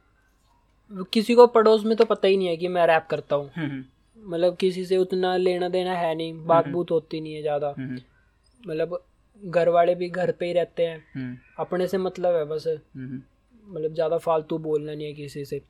[1.14, 3.70] किसी को पड़ोस में तो पता ही नहीं है कि मैं रैप करता हूँ। हम्म,
[3.70, 3.84] हम्म,
[4.18, 8.00] मतलब किसी से उतना लेना देना है नहीं बात बूत होती नहीं है ज़्यादा। हम्म,
[8.64, 9.04] मतलब
[9.44, 13.22] घर वाले भी घर पे ही रहते हैं। हम्म, अपने से मतलब है बस। हम्म,
[13.66, 15.62] मतलब ज़्यादा फालतू बोलना नहीं है किसी से।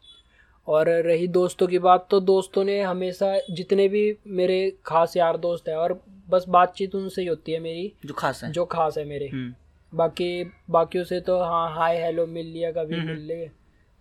[0.68, 5.70] और रही दोस्तों की बात तो दोस्तों ने हमेशा जितने भी मेरे खास यार दोस्त
[5.70, 9.06] हैं और बस बातचीत उनसे ही होती है मेरी जो खास है। जो खास है
[9.06, 9.54] मेरे। हम्म,
[9.94, 13.52] बाकी बाकियों से तो हाँ हाय हेलो मिल लिया कभी हम्म, मिल लिए।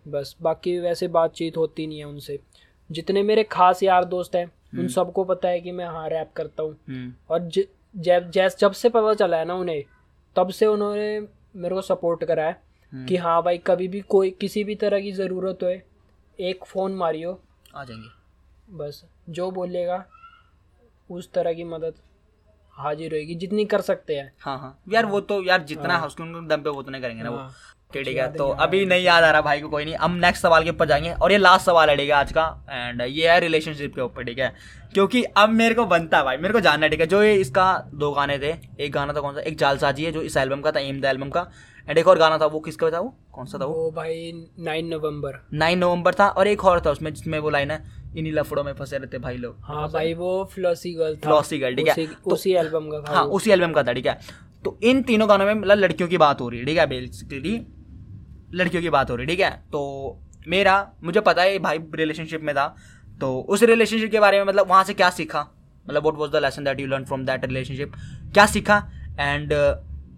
[0.07, 2.39] बस बाकी वैसे बातचीत होती नहीं है उनसे।
[2.91, 6.63] जितने मेरे खास यार दोस्त हैं उन सबको पता है कि मैं हाँ रैप करता
[6.63, 7.67] हूँ। हम्म, और ज-
[8.31, 9.83] जैस जब से पता चला है ना उन्हें
[10.35, 11.19] तब से उन्होंने
[11.55, 12.61] मेरे को सपोर्ट करा है
[12.93, 15.67] हम्म। कि हाँ भाई कभी भी कोई किसी भी तरह की ज़रूरत हो
[16.41, 17.39] एक फ़ोन मारियो।
[17.75, 20.03] आ जाएँगे। बस जो बोलेगा
[21.09, 21.93] उस तरह की मदद
[22.75, 26.47] हाजिर होएगी जितनी कर सकते हैं। हाँ हाँ। यार वो तो यार जितना है। उसके
[26.47, 27.53] दम पे वो तो नहीं करेंगे ना वो। हाँ।
[27.93, 30.41] ठीक ठीक है तो अभी नहीं याद। आ रहा भाई को कोई नहीं। हम नेक्स्ट
[30.43, 33.31] सवाल के ऊपर जाएँगे और ये लास्ट सवाल है ठीक है आज का। एंड ये
[33.31, 34.53] है रिलेशनशिप के ऊपर ठीक है?
[34.93, 37.07] क्योंकि अब मेरे को बनता है भाई मेरे को जानना है ठीक है?
[37.07, 39.41] जो ये इसका दो गाने थे एक गाना था कौन सा?
[39.41, 41.49] एक जालसाजी है जो इस एल्बम का था एम द एल्बम का।
[41.89, 43.17] एंड एक और गाना था वो किसका था वो?
[43.31, 43.73] कौन सा था वो?
[43.73, 47.71] वो भाई नाइन नवंबर। नाइन नवंबर था और एक और था उसमें जिसमें वो लाइन
[47.71, 47.85] है
[48.17, 51.75] इन्हीं लफड़ों में फंसे रहते भाई लोग। हाँ भाई वो फ्लॉसी गर्ल था। फ्लॉसी गर्ल,
[51.75, 54.19] ठीक है। उसी, तो- एल्बम का हाँ उसी एल्बम का था ठीक है।
[54.65, 57.67] तो इन तीनों गानों में मतलब लड़कियों की बात हो रही है ठीक है बेसिकली
[58.53, 62.41] लड़कियों की बात हो रही है ठीक है। तो मेरा मुझे पता है भाई रिलेशनशिप
[62.41, 62.75] में था।
[63.21, 65.47] तो उस रिलेशनशिप के बारे में मतलब वहाँ से क्या सीखा?
[65.89, 67.93] मतलब what was the lesson that you learn from that relationship
[68.33, 68.89] क्या सीखा?
[69.19, 69.53] एंड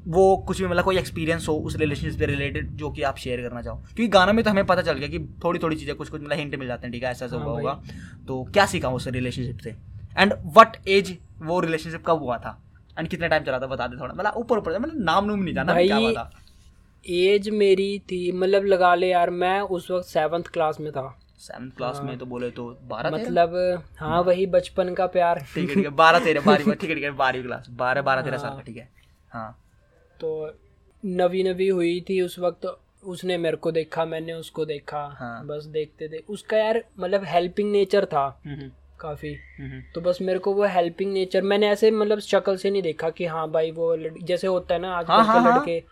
[0.08, 3.42] वो कुछ भी मतलब कोई एक्सपीरियंस हो उस रिलेशनशिप से रिलेटेड जो कि आप शेयर
[3.42, 6.10] करना चाहो। क्योंकि गाना में तो हमें पता चल गया कि थोड़ी थोड़ी चीज़ें कुछ
[6.10, 7.74] कुछ मतलब हिंट मिल जाते हैं ठीक है ऐसा ऐसा हाँ हुआ होगा
[8.28, 9.76] तो क्या सीखा उस रिलेशनशिप से?
[10.18, 12.60] एंड वट एज वो रिलेशनशिप कब हुआ था?
[13.00, 15.54] एंड कितना टाइम चला था बता दे थोड़ा। मतलब ऊपर ऊपर मतलब नाम नूम नहीं
[15.56, 16.30] जाना क्या हुआ था?
[17.06, 21.08] एज मेरी थी मतलब लगा ले यार मैं उस वक्त सेवन्थ क्लास में था।
[21.40, 25.90] सेवन्थ क्लास में तो बोले तो बारह मतलब हाँ वही बचपन का प्यार। ठीक है
[25.90, 28.78] बारह तेरह बारह ठीक है ठीक है बारहवीं क्लास बारह बारह तेरह साल का ठीक
[28.78, 28.90] है।
[29.32, 29.60] हाँ।
[30.24, 30.54] तो
[31.06, 35.66] नवी नवी हुई थी उस वक्त उसने मेरे को देखा मैंने उसको देखा। हाँ। बस
[35.66, 40.54] देखते थे। उसका यार मतलब हेल्पिंग नेचर था। हम्म, काफ़ी। हम्म, तो बस मेरे को
[40.54, 43.98] वो हेल्पिंग नेचर मैंने ऐसे मतलब शक्ल से नहीं देखा कि हाँ भाई वो.
[44.24, 45.84] जैसे होता है ना हाँ, आजकल हाँ, हाँ। लड़के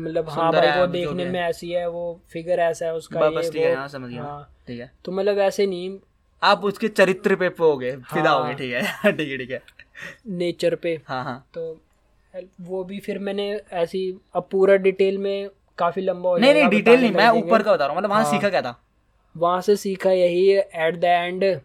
[0.00, 3.70] मतलब हाँ भाई वो देखने में ऐसी है वो फिगर ऐसा है उसका ये है
[3.70, 5.98] वो। हाँ समझ गया। हाँ। ठीक है। तो मतलब ऐसे नहीं।
[6.42, 9.50] आप उसके चरित्र पे हो गए फिदा हो। गए हाँ। ठीक है। ठीक है ठीक
[9.50, 9.62] है।
[10.26, 11.80] नेचर पे। हाँ हाँ। तो
[12.60, 17.00] वो भी फिर मैंने ऐसी अब पूरा डिटेल में काफ़ी लंबा हो नहीं नहीं डिटेल
[17.00, 18.80] नहीं मैं ऊपर का बता रहा हूँ मतलब वहाँ हाँ। सीखा क्या था?
[19.36, 21.60] वहाँ से सीखा यही एट द एंड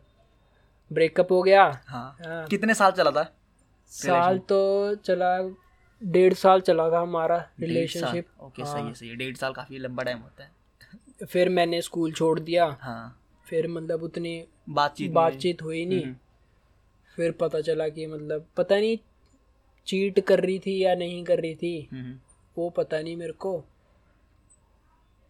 [0.92, 3.24] ब्रेकअप हो गया। हाँ। हाँ, कितने साल चला था?
[3.88, 5.38] साल तो चला
[6.04, 10.04] डेढ़ साल चला था हमारा रिलेशनशिप ओके सही है सही है डेढ़ साल काफ़ी लंबा
[10.04, 10.52] टाइम होता है।
[11.26, 16.16] फिर मैंने स्कूल छोड़ दिया। हाँ। फिर मतलब उतनी बातचीत बातचीत हुई नहीं। हम्म।
[17.16, 18.98] फिर पता चला कि मतलब पता नहीं
[19.88, 22.20] चीट कर रही थी या नहीं कर रही थी हम्म,
[22.58, 23.64] वो पता नहीं मेरे को।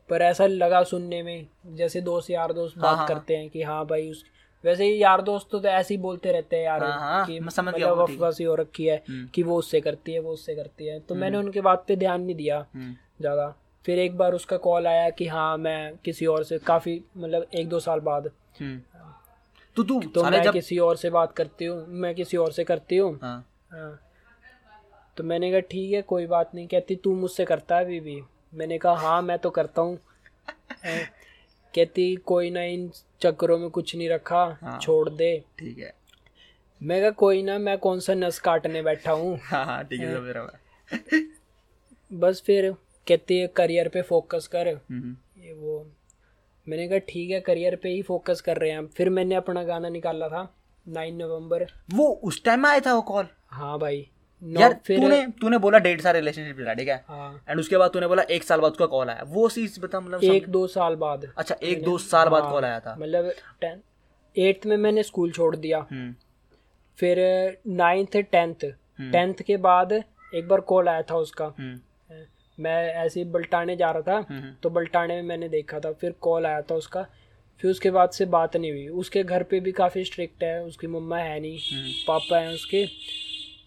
[0.09, 3.63] पर ऐसा लगा सुनने में जैसे दोस्त यार दोस्त हाँ, बात हाँ, करते हैं कि
[3.63, 4.25] हाँ भाई उस
[4.65, 7.39] वैसे ही यार दोस्त तो तो ऐसे ही बोलते रहते हैं यार हाँ, हाँ, कि
[7.39, 11.15] मतलब हो। रखी है हम्म। कि वो उससे करती है वो उससे करती है। तो
[11.15, 15.09] मैंने उनके बात पे ध्यान नहीं दिया हम्म, ज़्यादा। फिर एक बार उसका कॉल आया
[15.09, 18.81] कि हाँ मैं किसी और से काफ़ी मतलब एक दो साल बाद। हम्म।
[19.75, 22.63] तो तू तो मैं जब किसी और से बात करती हूँ मैं किसी और से
[22.63, 24.10] करती हूँ। हाँ। हाँ।
[25.21, 28.21] तो मैंने कहा ठीक है कोई बात नहीं। कहती तू मुझसे करता है अभी भी
[28.53, 29.97] मैंने कहा हाँ मैं तो करता हूँ।
[31.73, 32.89] कहती कोई ना इन
[33.21, 35.29] चक्करों में कुछ नहीं रखा हाँ। छोड़ दे।
[35.59, 35.93] ठीक है।
[36.81, 39.37] मैं कहा कोई ना मैं कौन सा नस काटने बैठा हूँ?
[39.43, 41.19] हाँ हाँ ठीक है समझ रहा
[42.11, 42.71] बस फिर
[43.07, 45.85] कहती है करियर पे फोकस कर। हम्म, ये वो।
[46.67, 49.89] मैंने कहा ठीक है करियर पे ही फोकस कर रहे हैं फिर मैंने अपना गाना
[49.89, 50.43] निकाला था
[50.85, 54.07] नाइन नवंबर। वो उस टाइम आया था वो कॉल हाँ भाई।
[54.41, 57.03] यार तूने तूने बोला डेढ़ साल रिलेशनशिप चला ठीक है?
[57.07, 59.99] हाँ। एंड उसके बाद तूने बोला एक साल बाद उसका कॉल आया। वो चीज़ बता
[59.99, 63.33] मतलब एक दो साल बाद। अच्छा एक दो साल बाद हाँ, कॉल आया था। मतलब
[63.61, 63.79] टेंथ
[64.37, 66.15] एट्थ में मैंने स्कूल छोड़ दिया। हम्म,
[66.97, 67.17] फिर
[67.67, 68.55] नाइन्थ टेंथ
[69.01, 69.93] टेंथ के बाद
[70.35, 71.79] एक बार कॉल आया था उसका। हम्म,
[72.59, 76.11] मैं ऐसे ही बल्टाने जा रहा था। हम्म, तो बल्टाने में मैंने देखा था। फिर
[76.11, 77.07] कॉल आया था उसका।
[77.59, 80.87] फिर उसके बाद से बात नहीं हुई। उसके घर पे भी काफ़ी स्ट्रिक्ट है। उसकी
[80.87, 81.59] मम्मा है नहीं।
[82.07, 82.87] पापा हैं उसके।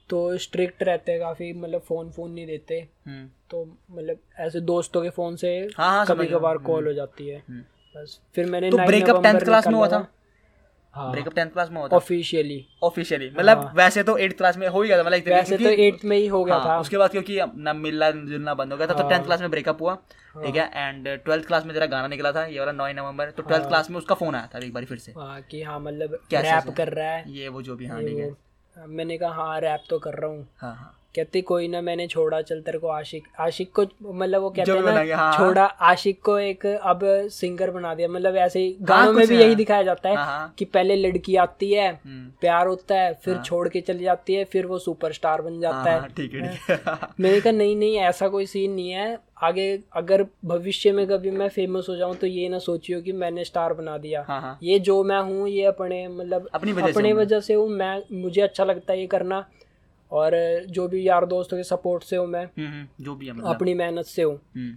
[0.09, 5.03] तो स्ट्रिक्ट रहते हैं काफ़ी मतलब फ़ोन फ़ोन नहीं देते। हम्म, तो मतलब ऐसे दोस्तों
[5.03, 7.61] के फ़ोन से हाँ, हाँ, कभी कभार कॉल हो जाती है। हम्म।
[7.97, 10.09] बस फिर मैंने तो 9 breakup 10th नवंबर class में हुआ था?
[10.95, 14.83] हाँ। ब्रेकअप टेंथ क्लास में होता ऑफिशियली ऑफिशियली मतलब वैसे तो एट क्लास में हो
[14.83, 17.11] ही गया था मतलब वैसे तो एट्थ में ही हो गया हाँ, था। उसके बाद
[17.11, 19.95] क्योंकि ना मिलना जुलना बंद हो गया था तो हाँ। टेंथ क्लास में ब्रेकअप हुआ
[20.45, 20.71] ठीक है?
[20.75, 23.69] एंड ट्वेल्थ क्लास में तेरा गाना निकला था ये वाला नौ नवंबर तो हाँ। ट्वेल्थ
[23.69, 26.75] क्लास में उसका फ़ोन आया था एक बार फिर से। हाँ कि हाँ मतलब रैप
[26.77, 29.99] कर रहा है। ये वो जो भी हाँ ठीक है। मैंने कहा हाँ रैप तो
[29.99, 33.71] कर रहा हूँ हाँ हाँ कहते कोई ना मैंने छोड़ा चल तेरे को आशिक आशिक
[33.73, 33.83] को
[34.15, 38.09] मतलब वो कहते हैं ना हाँ, हाँ। छोड़ा आशिक को एक अब सिंगर बना दिया
[38.09, 40.97] मतलब ऐसे ही गानों में भी है। यही दिखाया जाता है हाँ, हाँ। कि पहले
[40.97, 44.67] लड़की आती है हम्म, प्यार होता है फिर हाँ। छोड़ के चली जाती है फिर
[44.67, 48.29] वो सुपरस्टार बन हाँ, जाता हाँ, है है ठीक है मैंने कहा नहीं नहीं ऐसा
[48.29, 52.49] कोई सीन नहीं है आगे अगर भविष्य में कभी मैं फ़ेमस हो जाऊँ तो ये
[52.49, 56.07] ना सोचियो कि मैंने स्टार बना दिया। हाँ हाँ। ये जो मैं हूँ ये अपने
[56.09, 59.45] मतलब अपनी वजह अपने वजह से हूँ मैं मुझे अच्छा लगता है ये करना।
[60.13, 60.33] और
[60.69, 63.55] जो भी यार दोस्तों के सपोर्ट से हूँ मैं हम्म, हम्म, जो भी है मतलब।
[63.55, 64.75] अपनी मेहनत से हूँ। हम्म,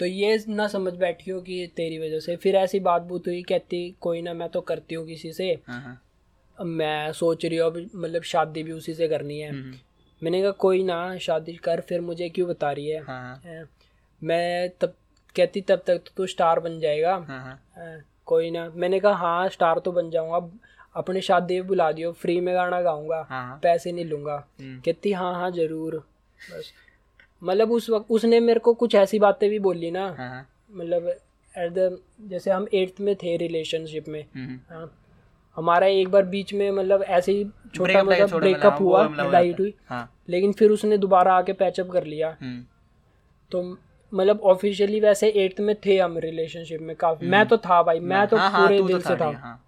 [0.00, 3.42] तो ये ना समझ बैठी हो कि तेरी वजह से। फिर ऐसी बात बूत हुई
[3.42, 6.00] कहती कोई ना मैं तो करती हूँ किसी से। हाँ हाँ।
[6.58, 9.52] मैं सोच रही हूँ अब मतलब शादी भी उसी से करनी है।
[10.22, 13.02] मैंने कहा कोई ना शादी कर फिर मुझे क्यों बता रही है?
[13.02, 13.66] हाँ हाँ।
[14.22, 14.94] मैं तब
[15.36, 17.60] कहती तब तक तो तू स्टार बन जाएगा। हाँ
[18.26, 20.48] कोई ना। मैंने कहा हाँ स्टार तो बन जाऊँगा।
[20.96, 25.12] अपने शादी में बुला दियो फ्री में गाना गाऊँगा हाँ पैसे नहीं लूँगा। हम्म, कहती
[25.12, 25.96] हाँ हाँ ज़रूर।
[26.38, 26.72] बस।
[27.42, 30.06] मतलब उस वक्त उसने मेरे को कुछ ऐसी बातें भी बोली ना
[30.72, 31.08] मतलब
[31.54, 34.86] एट द जैसे हम एट्थ में थे रिलेशनशिप में। हम्म, हाँ,
[35.58, 37.44] हमारा एक बार बीच में मतलब ऐसे ही
[37.74, 41.90] छोटा मतलब ब्रेकअप मतलब हुआ वो मतलब। हुई। हाँ। लेकिन फिर उसने दोबारा आके पैचअप
[41.90, 42.64] कर लिया। हम्म,
[43.52, 43.62] तो
[44.12, 48.26] मतलब ऑफिशियली वैसे एट्थ में थे हम रिलेशनशिप में काफ़ी। मैं तो था भाई मैं
[48.26, 49.58] तो हाँ, हाँ, पूरे तो दिल से था।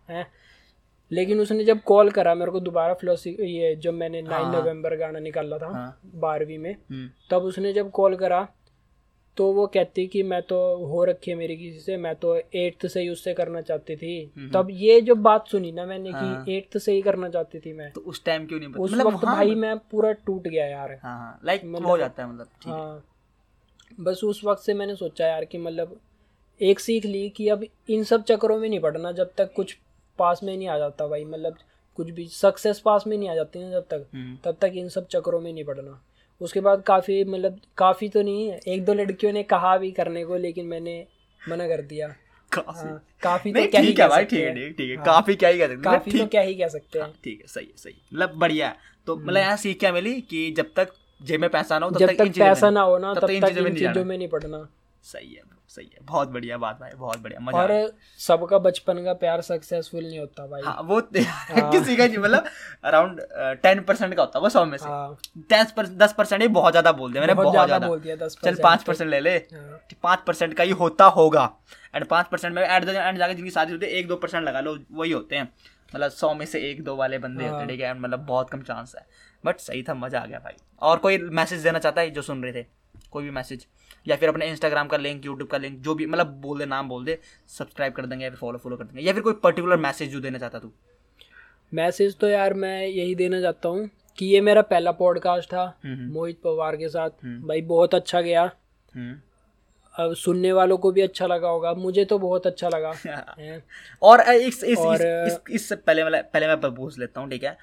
[1.10, 5.18] लेकिन उसने जब कॉल करा मेरे को दोबारा फ्लोसी ये जब मैंने नाइन। नवंबर गाना
[5.18, 8.48] निकाला था। बारहवीं में हम्म, तब उसने जब कॉल करा
[9.36, 12.86] तो वो कहती कि मैं तो हो रखी है मेरी किसी से मैं तो एट्थ
[12.86, 16.56] से ही उससे करना चाहती थी। तब ये जो बात सुनी ना मैंने हाँ। कि
[16.56, 19.24] एट्थ से ही करना चाहती थी मैं तो उस टाइम क्यों नहीं उस मतलब वक्त
[19.24, 22.46] हाँ, भाई मैं पूरा टूट गया यार। हाँ हाँ लाइक मतलब- हो जाता है मतलब
[22.46, 23.04] ठीक हाँ।
[24.00, 25.98] बस उस वक्त से मैंने सोचा यार कि मतलब
[26.60, 29.76] एक सीख ली कि अब इन सब चक्करों में नहीं पड़ना जब तक कुछ
[30.18, 31.56] पास में नहीं आ जाता भाई मतलब
[31.96, 34.88] कुछ भी सक्सेस पास में नहीं आ जाती ना जब तक हम्म, तब तक इन
[34.88, 36.00] सब चक्करों में नहीं पड़ना।
[36.40, 40.24] उसके बाद काफ़ी मतलब काफ़ी तो नहीं है। एक दो लड़कियों ने कहा भी करने
[40.24, 41.04] को लेकिन मैंने
[41.40, 42.08] मना कर दिया।
[42.52, 45.04] काफ़ी। हाँ, काफ़ी तो क्या ही कह भाई सकते ठीक है हैं। ठीक है, हाँ।
[45.04, 47.46] काफ़ी क्या ही कह सकते काफ़ी तो क्या ही कह सकते हैं। हाँ, ठीक है
[47.46, 48.74] सही है सही मतलब बढ़िया
[49.06, 51.92] तो हम्म। मतलब यहाँ सीख क्या मिली कि जब तक जेब में पैसा ना हो
[51.92, 54.18] तब जब तक पैसा ना हो ना तब तक इन चीज़ों में नहीं पढ़ना में
[54.18, 54.58] नहीं पड़ना।
[55.04, 59.12] सही है सही है। बहुत बढ़िया बात भाई बहुत बढ़िया मज़ा और सबका बचपन का
[59.14, 61.70] प्यार सक्सेसफुल नहीं होता भाई। हाँ वो हाँ.
[61.72, 62.44] किसी का नहीं मतलब
[62.84, 63.20] अराउंड
[63.62, 65.16] टेन परसेंट का होता है वो सौ में से। हाँ।
[65.52, 68.16] दस पर, दस परसेंट ही बहुत ज़्यादा बोल दिया मैंने बहुत बहुत ज़्यादा बोल दिया
[68.16, 71.50] दस चल पाँच परसेंट ले ले। हाँ। पाँच परसेंट का ही होता होगा।
[71.94, 74.44] एंड पाँच परसेंट में एट द एंड जाके जिनकी शादी होती है एक दो परसेंट
[74.44, 75.52] लगा लो वही होते हैं।
[75.94, 78.50] मतलब सौ में से एक दो वाले बंदे होते हैं हाँ। ठीक है मतलब बहुत
[78.50, 79.06] कम चांस है।
[79.44, 82.42] बट सही था मज़ा आ गया भाई। और कोई मैसेज देना चाहता है जो सुन
[82.42, 82.66] रहे थे?
[83.10, 83.66] कोई भी मैसेज
[84.08, 86.88] या फिर अपने इंस्टाग्राम का लिंक यूट्यूब का लिंक जो भी मतलब बोल दे नाम
[86.88, 89.76] बोल दे सब्सक्राइब कर देंगे या फिर फॉलो फॉलो कर देंगे। या फिर कोई पर्टिकुलर
[89.76, 90.72] मैसेज जो देना चाहता तू?
[91.74, 96.12] मैसेज तो यार मैं यही देना चाहता हूँ कि ये मेरा पहला पॉडकास्ट था हम्म,
[96.12, 98.50] मोहित पवार के साथ। हम्म। भाई बहुत अच्छा गया।
[98.94, 99.20] हम्म।
[99.94, 102.92] अब सुनने वालों को भी अच्छा लगा होगा मुझे तो बहुत अच्छा लगा।
[104.02, 107.44] और इस इस और, इस, इस, इससे पहले मतलब पहले मैं पूछ लेता हूँ ठीक
[107.44, 107.58] है?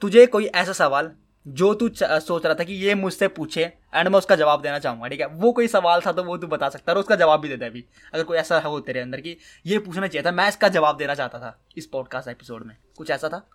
[0.00, 1.10] तुझे कोई ऐसा सवाल
[1.46, 3.62] जो तू सोच रहा था कि ये मुझसे पूछे
[3.94, 5.26] एंड मैं उसका जवाब देना चाहूँगा, ठीक है?
[5.26, 7.56] वो कोई सवाल था तो वो तू बता सकता है, और उसका जवाब भी दे
[7.56, 7.84] दे अभी,
[8.14, 9.36] अगर कोई ऐसा हो तेरे अंदर कि
[9.66, 13.10] ये पूछना चाहिए था, मैं इसका जवाब देना चाहता था इस पॉडकास्ट एपिसोड में। कुछ
[13.10, 13.46] ऐसा था?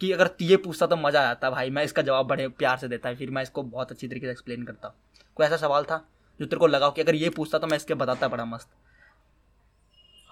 [0.00, 3.14] कि अगर ये पूछता तो मज़ा आता, भाई, मैं इसका जवाब बड़े प्यार से देता,
[3.14, 4.94] फिर मैं इसको बहुत अच्छी तरीके से एक्सप्लेन करता।
[5.36, 6.04] कोई ऐसा सवाल था
[6.40, 8.68] जो तेरे को लगा हो कि अगर ये पूछता तो मैं इसके बताता बड़ा मस्त?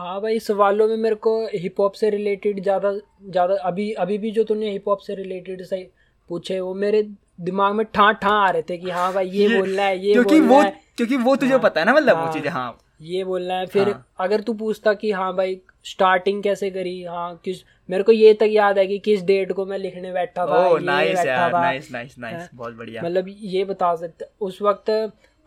[0.00, 4.30] हाँ भाई, सवालों में मेरे को हिप हॉप से रिलेटेड ज़्यादा ज़्यादा अभी अभी भी
[4.30, 5.82] जो तूने हिप हॉप से रिलेटेड से
[6.30, 7.02] पूछे वो मेरे
[7.40, 10.12] दिमाग में ठा ठा आ रहे थे कि हाँ भाई ये, ये बोलना है ये
[10.12, 12.50] क्योंकि बोलना वो है। क्योंकि वो तुझे हाँ, पता है ना मतलब हाँ, वो। चीज़ें
[12.50, 17.02] हाँ। ये बोलना है। फिर हाँ। अगर तू पूछता कि हाँ भाई स्टार्टिंग कैसे करी?
[17.04, 20.46] हाँ किस मेरे को ये तक याद है कि किस डेट को मैं लिखने बैठा
[20.46, 22.48] था ओ ये नाइस बैठा यार था। Nice nice nice.
[22.54, 24.90] बहुत बढ़िया। मतलब ये बता सकते उस वक्त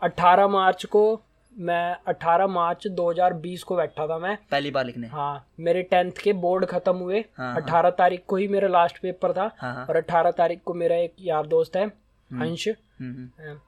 [0.02, 1.04] 18 मार्च को
[1.58, 6.32] मैं 18 मार्च 2020 को बैठा था मैं। पहली बार लिखने। हाँ मेरे टेंथ के
[6.32, 9.86] बोर्ड खत्म हुए। हाँ, हाँ। 18 तारीख को ही मेरा लास्ट पेपर था हाँ हाँ।
[9.86, 13.62] और 18 तारीख को मेरा एक यार दोस्त है अंश। हम्म, हम्म, हाँ,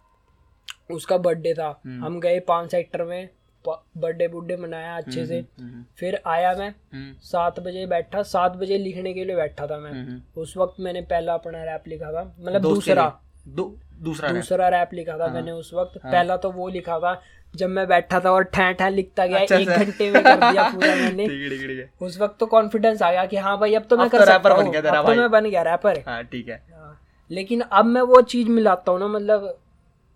[0.90, 3.28] उसका बर्थडे था। हम्म। हम गए पाँच सेक्टर में
[3.68, 8.78] बर्थडे बुड्डे मनाया अच्छे से। हम्म, फिर आया मैं हम्म, सात बजे बैठा सात बजे
[8.78, 12.34] लिखने के लिए बैठा था मैं। हम्म, उस वक्त मैंने पहला अपना रैप लिखा था
[12.40, 17.20] मतलब दूसरा। दूसरा दूसरा रैप लिखा था मैंने उस वक्त। पहला तो वो लिखा था
[17.56, 20.68] जब मैं बैठा था और ठै ठै लिखता गया अच्छा एक घंटे में कर दिया
[20.74, 23.58] पूरा मैंने। ठीक है ठीक है है। उस वक्त तो कॉन्फिडेंस आ गया कि हाँ
[23.58, 26.02] भाई अब तो मैं अब कर तो सकता हूँ। अब तो मैं बन गया रैपर
[26.06, 26.98] हाँ ठीक है। हाँ,
[27.30, 29.56] लेकिन अब मैं वो चीज़ मिलाता हूँ ना मतलब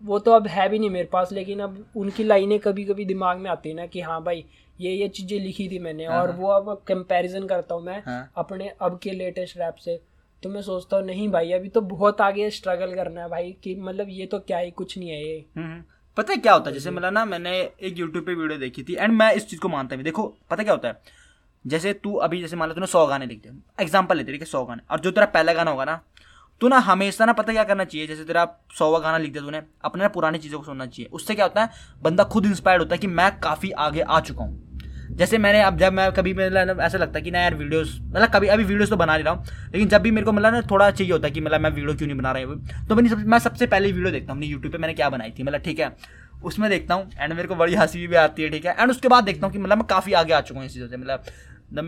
[0.01, 3.37] वो तो अब है भी नहीं मेरे पास लेकिन अब उनकी लाइनें कभी कभी दिमाग
[3.37, 4.43] में आती है ना कि हाँ भाई
[4.81, 8.71] ये ये चीज़ें लिखी थी मैंने और वो अब कंपैरिजन करता हूँ मैं हाँ। अपने
[8.81, 9.99] अब के लेटेस्ट रैप से।
[10.43, 13.75] तो मैं सोचता हूँ नहीं भाई अभी तो बहुत आगे स्ट्रगल करना है भाई कि
[13.79, 15.81] मतलब ये तो क्या ही कुछ नहीं है ये। हम्म,
[16.17, 16.73] पता है क्या होता है?
[16.73, 19.69] जैसे मतलब ना मैंने एक यूट्यूब पे वीडियो देखी थी एंड मैं इस चीज़ को
[19.69, 21.01] मानता हूँ। देखो पता क्या होता है?
[21.65, 23.51] जैसे तू अभी जैसे मान लो तूने सौ गाने लिख दिए
[23.81, 25.99] एग्ज़ाम्पल लेते ठीक है सौ गाने। और जो तेरा पहला गाना होगा ना
[26.61, 28.07] तो ना हमेशा ना पता क्या करना चाहिए?
[28.07, 28.45] जैसे तेरा
[28.77, 31.63] सौवा गाना लिख दिया तूने अपने ना पुरानी चीज़ों को सुनना चाहिए। उससे क्या होता
[31.63, 31.69] है?
[32.01, 34.70] बंदा खुद इंस्पायर्ड होता है कि मैं काफ़ी आगे आ चुका हूँ।
[35.17, 38.29] जैसे मैंने अब जब मैं कभी मतलब ऐसा लगता है कि ना यार वीडियोस मतलब
[38.33, 40.61] कभी अभी वीडियोस तो बना नहीं रहा हूँ लेकिन जब भी मेरे को मतलब ना
[40.71, 42.87] थोड़ा चाहिए होता है कि मतलब मैं वीडियो क्यों नहीं बना रहा हूँ?
[42.89, 45.31] तो मैंने सब, मैं सबसे पहले वीडियो देखता हूँ अपनी यूट्यूब पर मैंने क्या बनाई
[45.39, 45.95] थी मतलब ठीक है।
[46.43, 49.07] उसमें देखता हूँ एंड मेरे को बड़ी हँसी भी आती है ठीक है। एंड उसके
[49.07, 51.23] बाद देखता हूँ कि मतलब मैं काफ़ी आगे आ चुका हूँ इस चीज़ों से मतलब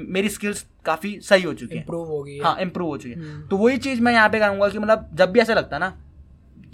[0.09, 3.19] मेरी स्किल्स काफ़ी सही हो चुकी है। इम्प्रूव हो गई हाँ। इम्प्रूव हो चुकी है।
[3.19, 5.79] हम्म। तो वही चीज़ मैं यहाँ पे करूँगा कि मतलब जब भी ऐसा लगता है
[5.79, 5.93] ना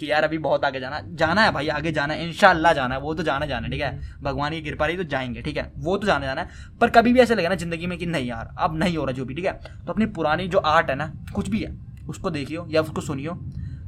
[0.00, 3.00] कि यार अभी बहुत आगे जाना जाना है भाई आगे जाना है इनशाला जाना है
[3.00, 4.20] वो तो जाना जाना है ठीक है?
[4.22, 5.70] भगवान की कृपा रही तो जाएँगे ठीक है?
[5.78, 8.28] वो तो जाना जाना है पर कभी भी ऐसे लगे ना ज़िंदगी में कि नहीं
[8.28, 9.52] यार अब नहीं हो रहा जो भी ठीक है?
[9.86, 11.74] तो अपनी पुरानी जो आर्ट है ना कुछ भी है
[12.08, 13.38] उसको देखियो या उसको सुनियो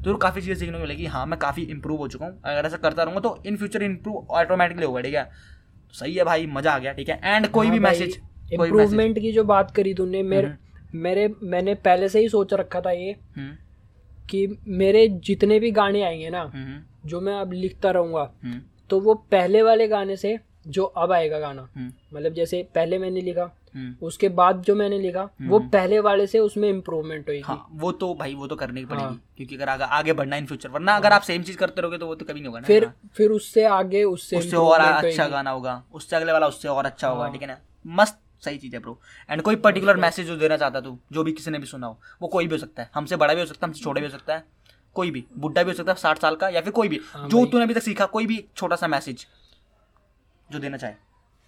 [0.04, 2.76] तो काफ़ी चीज़ें सीखने को मिलेगी। हाँ मैं काफ़ी इंप्रूव हो चुका हूँ। अगर ऐसा
[2.78, 5.24] करता रहूँगा तो इन फ्यूचर इंप्रूव ऑटोमेटिकली होगा ठीक है?
[5.24, 7.20] तो सही है भाई मज़ा आ गया ठीक है?
[7.24, 8.18] एंड कोई हाँ भी मैसेज
[8.52, 10.52] इम्प्रूवमेंट की जो बात करी तूने मेरे
[10.96, 13.56] मेरे मैंने पहले से ही सोच रखा था ये हम्म।
[14.32, 14.46] कि
[14.80, 18.60] मेरे जितने भी गाने आएँगे ना हम्म जो मैं अब लिखता रहूँगा हम्म।
[18.90, 23.20] तो वो पहले वाले गाने से जो अब आएगा गाना हम्म। मतलब जैसे पहले मैंने
[23.20, 27.56] लिखा हम्म। उसके बाद जो मैंने लिखा वो पहले वाले से उसमें इम्प्रूवमेंट होगी हाँ
[27.74, 30.46] वो तो भाई वो तो करनी ही पड़ेगी हाँ। क्योंकि अगर आगे आगे बढ़ना इन
[30.46, 32.66] फ्यूचर वरना अगर आप सेम चीज़ करते रहोगे तो वो तो कभी नहीं होगा ना।
[32.66, 36.68] फिर हाँ। फिर उससे आगे उससे उससे और अच्छा गाना होगा उससे अगले वाला उससे
[36.68, 37.58] और अच्छा होगा हाँ। ठीक है ना?
[37.86, 38.98] मस्त सही चीज़ है ब्रो
[39.30, 41.98] एंड कोई पर्टिकुलर मैसेज जो देना चाहता तू जो भी किसी ने भी सुना हो
[42.22, 42.90] वो कोई भी हो सकता है.
[42.94, 44.44] हमसे बड़ा भी हो सकता है हमसे छोटा भी हो सकता है
[44.96, 45.24] कोई भी.
[45.38, 47.00] बुढ़ा भी हो सकता है साठ साल का या फिर कोई भी.
[47.12, 49.26] हाँ जो। तूने अभी तक सीखा कोई भी छोटा सा मैसेज
[50.48, 50.94] जो देना चाहे.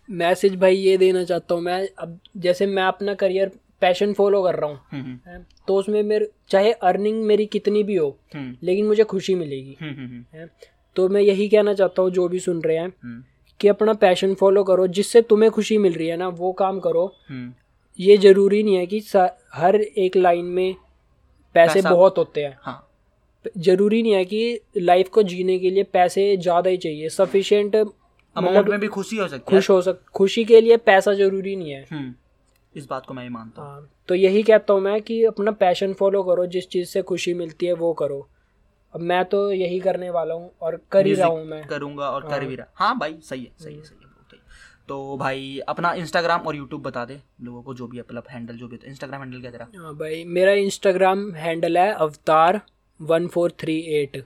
[0.09, 4.55] मैसेज भाई ये देना चाहता हूँ मैं अब जैसे मैं अपना करियर पैशन फॉलो कर
[4.55, 5.45] रहा हूँ हम्म हम्म.
[5.69, 8.57] तो उसमें मेरे चाहे अर्निंग मेरी कितनी भी हो हम्म.
[8.63, 10.47] लेकिन मुझे खुशी मिलेगी
[10.97, 12.93] तो मैं यही कहना चाहता हूँ जो भी सुन रहे हैं
[13.61, 17.15] कि अपना पैशन फॉलो करो जिससे तुम्हें खुशी मिल रही है ना वो काम करो।
[17.29, 17.53] हम्म।
[17.99, 19.03] ये ज़रूरी नहीं है कि
[19.55, 20.75] हर एक लाइन में
[21.55, 22.81] पैसे बहुत होते हैं। हाँ।
[23.59, 28.69] ज़रूरी नहीं है कि लाइफ को जीने के लिए पैसे ज़्यादा ही चाहिए। सफिशिएंट अमाउंट
[28.69, 31.71] में भी खुशी हो सकती है। खुश हो सक खुशी के लिए पैसा ज़रूरी नहीं
[31.71, 32.15] है। हम्म,
[32.75, 35.51] इस बात को मैं ही मानता हूँ। हाँ तो यही कहता हूँ मैं कि अपना
[35.51, 38.29] पैशन फॉलो करो जिस चीज़ से खुशी मिलती है वो करो।
[38.95, 42.29] अब मैं तो यही करने वाला हूँ और कर ही रहा हूँ मैं। करूँगा और
[42.29, 44.03] कर भी रहा। हाँ भाई सही है सही है सही है
[44.89, 48.57] तो भाई अपना इंस्टाग्राम और यूट्यूब बता दे लोगों को जो भी है, मतलब हैंडल
[48.57, 49.67] जो भी है। इंस्टाग्राम हैंडल क्या तेरा?
[49.77, 52.61] हाँ भाई मेरा इंस्टाग्राम हैंडल है Avatar
[53.01, 54.23] one four three eight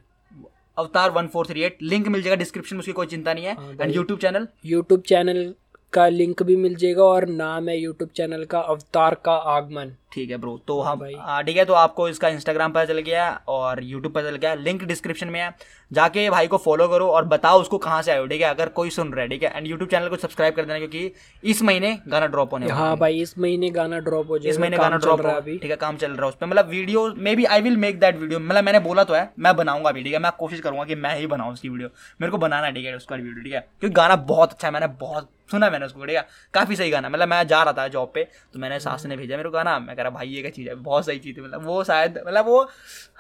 [0.77, 3.55] Avatar one four three eight link मिल जाएगा डिस्क्रिप्शन में उसकी कोई चिंता नहीं है।
[3.55, 5.55] हाँ and YouTube channel YouTube channel
[5.93, 10.31] का लिंक भी मिल जाएगा और नाम है यूट्यूब चैनल का अवतार का आगमन। ठीक
[10.31, 13.29] है ब्रो तो हम भाई। हाँ, ठीक है तो आपको इसका इंस्टाग्राम पता चल गया
[13.49, 15.51] और यूट्यूब पता चल गया लिंक डिस्क्रिप्शन में है।
[15.91, 18.91] जाके भाई को फॉलो करो और बताओ उसको कहाँ से हो ठीक है अगर कोई
[18.91, 21.13] सुन रहा है ठीक है। एंड यूट्यूब चैनल को सब्सक्राइब कर देना क्योंकि
[21.45, 24.59] इस महीने गाना ड्रॉप होने वाला हाँ भाई इस महीने गाना ड्रॉप हो जाए इस
[24.61, 27.07] महीने गाना ड्रॉप रहा अभी। ठीक है काम चल रहा है उस पर मतलब video
[27.37, 30.13] maybe I will make that video मतलब मैंने बोला तो है मैं बनाऊँगा भी ठीक
[30.13, 31.89] है मैं कोशिश करूँगा कि मैं ही बनाऊँ उसकी वीडियो
[32.21, 34.87] मेरे को बनाना ठीक है उसका वीडियो ठीक है क्योंकि गाना बहुत अच्छा है मैंने
[35.01, 38.11] बहुत सुना मैंने उसको ठीक है काफ़ी सही गाना मतलब मैं जा रहा था जॉब
[38.15, 40.51] पे तो मैंने सास ने भेजा मेरे को गाना मैं कह रहा भाई ये क्या
[40.51, 40.75] चीज़ है?
[40.75, 42.63] बहुत सही चीज़ है मतलब वो शायद मतलब वो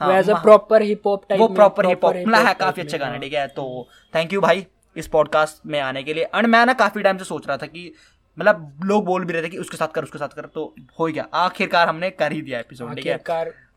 [0.00, 3.32] हाँ, प्रॉपर हिप हॉप टाइप वो प्रॉपर हिप हॉप मतलब है काफ़ी अच्छा गाना ठीक
[3.32, 3.66] है तो
[4.14, 4.66] थैंक यू भाई
[4.96, 7.66] इस पॉडकास्ट में आने के लिए। एंड मैं ना काफ़ी टाइम से सोच रहा था
[7.66, 7.92] कि
[8.38, 11.06] मतलब लोग बोल भी रहे थे कि उसके साथ कर उसके साथ कर तो हो
[11.06, 13.14] ही गया। आखिरकार हमने कर ही दिया एपिसोड ठीक है?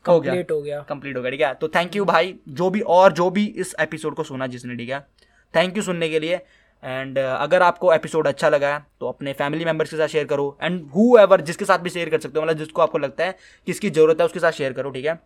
[0.08, 1.52] हो गया। हो गया। कंप्लीट हो गया ठीक है?
[1.54, 4.90] तो थैंक यू भाई जो भी और जो भी इस एपिसोड को सुना जिसने ठीक
[4.90, 5.00] है?
[5.54, 6.40] थैंक यू सुनने के लिए।
[6.84, 10.24] एंड uh, अगर आपको एपिसोड अच्छा लगा है तो अपने फैमिली मेंबर्स के साथ शेयर
[10.26, 13.24] करो एंड हु एवर जिसके साथ भी शेयर कर सकते हो मतलब जिसको आपको लगता
[13.24, 15.18] है किसकी ज़रूरत है उसके साथ शेयर करो ठीक है?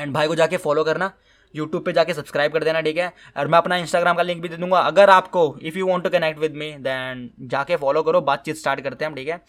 [0.00, 1.12] एंड भाई को जाके फॉलो करना
[1.54, 3.12] यूट्यूब पे जाके सब्सक्राइब कर देना ठीक है?
[3.36, 6.10] और मैं अपना इंस्टाग्राम का लिंक भी दे दूँगा। अगर आपको if you want to
[6.10, 9.40] connect with me then जाके फॉलो करो बातचीत स्टार्ट करते हैं हम ठीक है?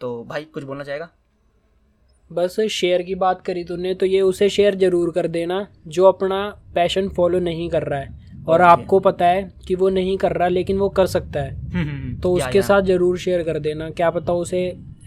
[0.00, 1.08] तो भाई कुछ बोलना चाहेगा?
[2.32, 6.48] बस शेयर की बात करी तूने तो ये उसे शेयर ज़रूर कर देना जो अपना
[6.74, 8.68] पैशन फॉलो नहीं कर रहा है। और Okay.
[8.70, 12.46] आपको पता है कि वो नहीं कर रहा लेकिन वो कर सकता है तो या,
[12.46, 14.62] उसके या। साथ ज़रूर शेयर कर देना क्या पता उसे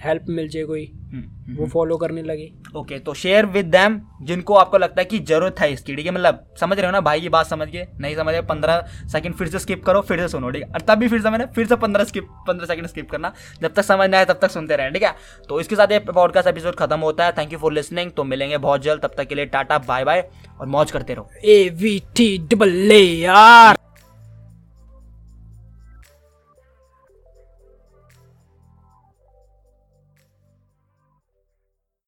[0.05, 3.99] हेल्प मिल जाए कोई हम्म, हम्म, वो फॉलो करने लगे। ओके तो शेयर विद देम
[4.23, 6.11] जिनको आपको लगता है कि ज़रूरत है इसकी ठीक है?
[6.11, 7.83] मतलब समझ रहे हो ना भाई की बात समझ के?
[7.99, 10.69] नहीं समझ रहे पंद्रह सेकंड फिर से स्किप करो फिर से सुनो ठीक है?
[10.69, 13.73] और तब भी फिर से मैंने फिर से पंद्रह स्किप पंद्रह सेकंड स्किप करना जब
[13.73, 15.13] तक समझ ना आए तब तक सुनते रहें ठीक है?
[15.49, 18.57] तो इसके साथ ये पॉडकास्ट एपिसोड खत्म होता है। थैंक यू फॉर लिसनिंग तो मिलेंगे
[18.59, 20.27] बहुत जल्द तब तक के लिए टाटा बाय बाय
[20.59, 23.84] और मौज करते रहो। A V T double A R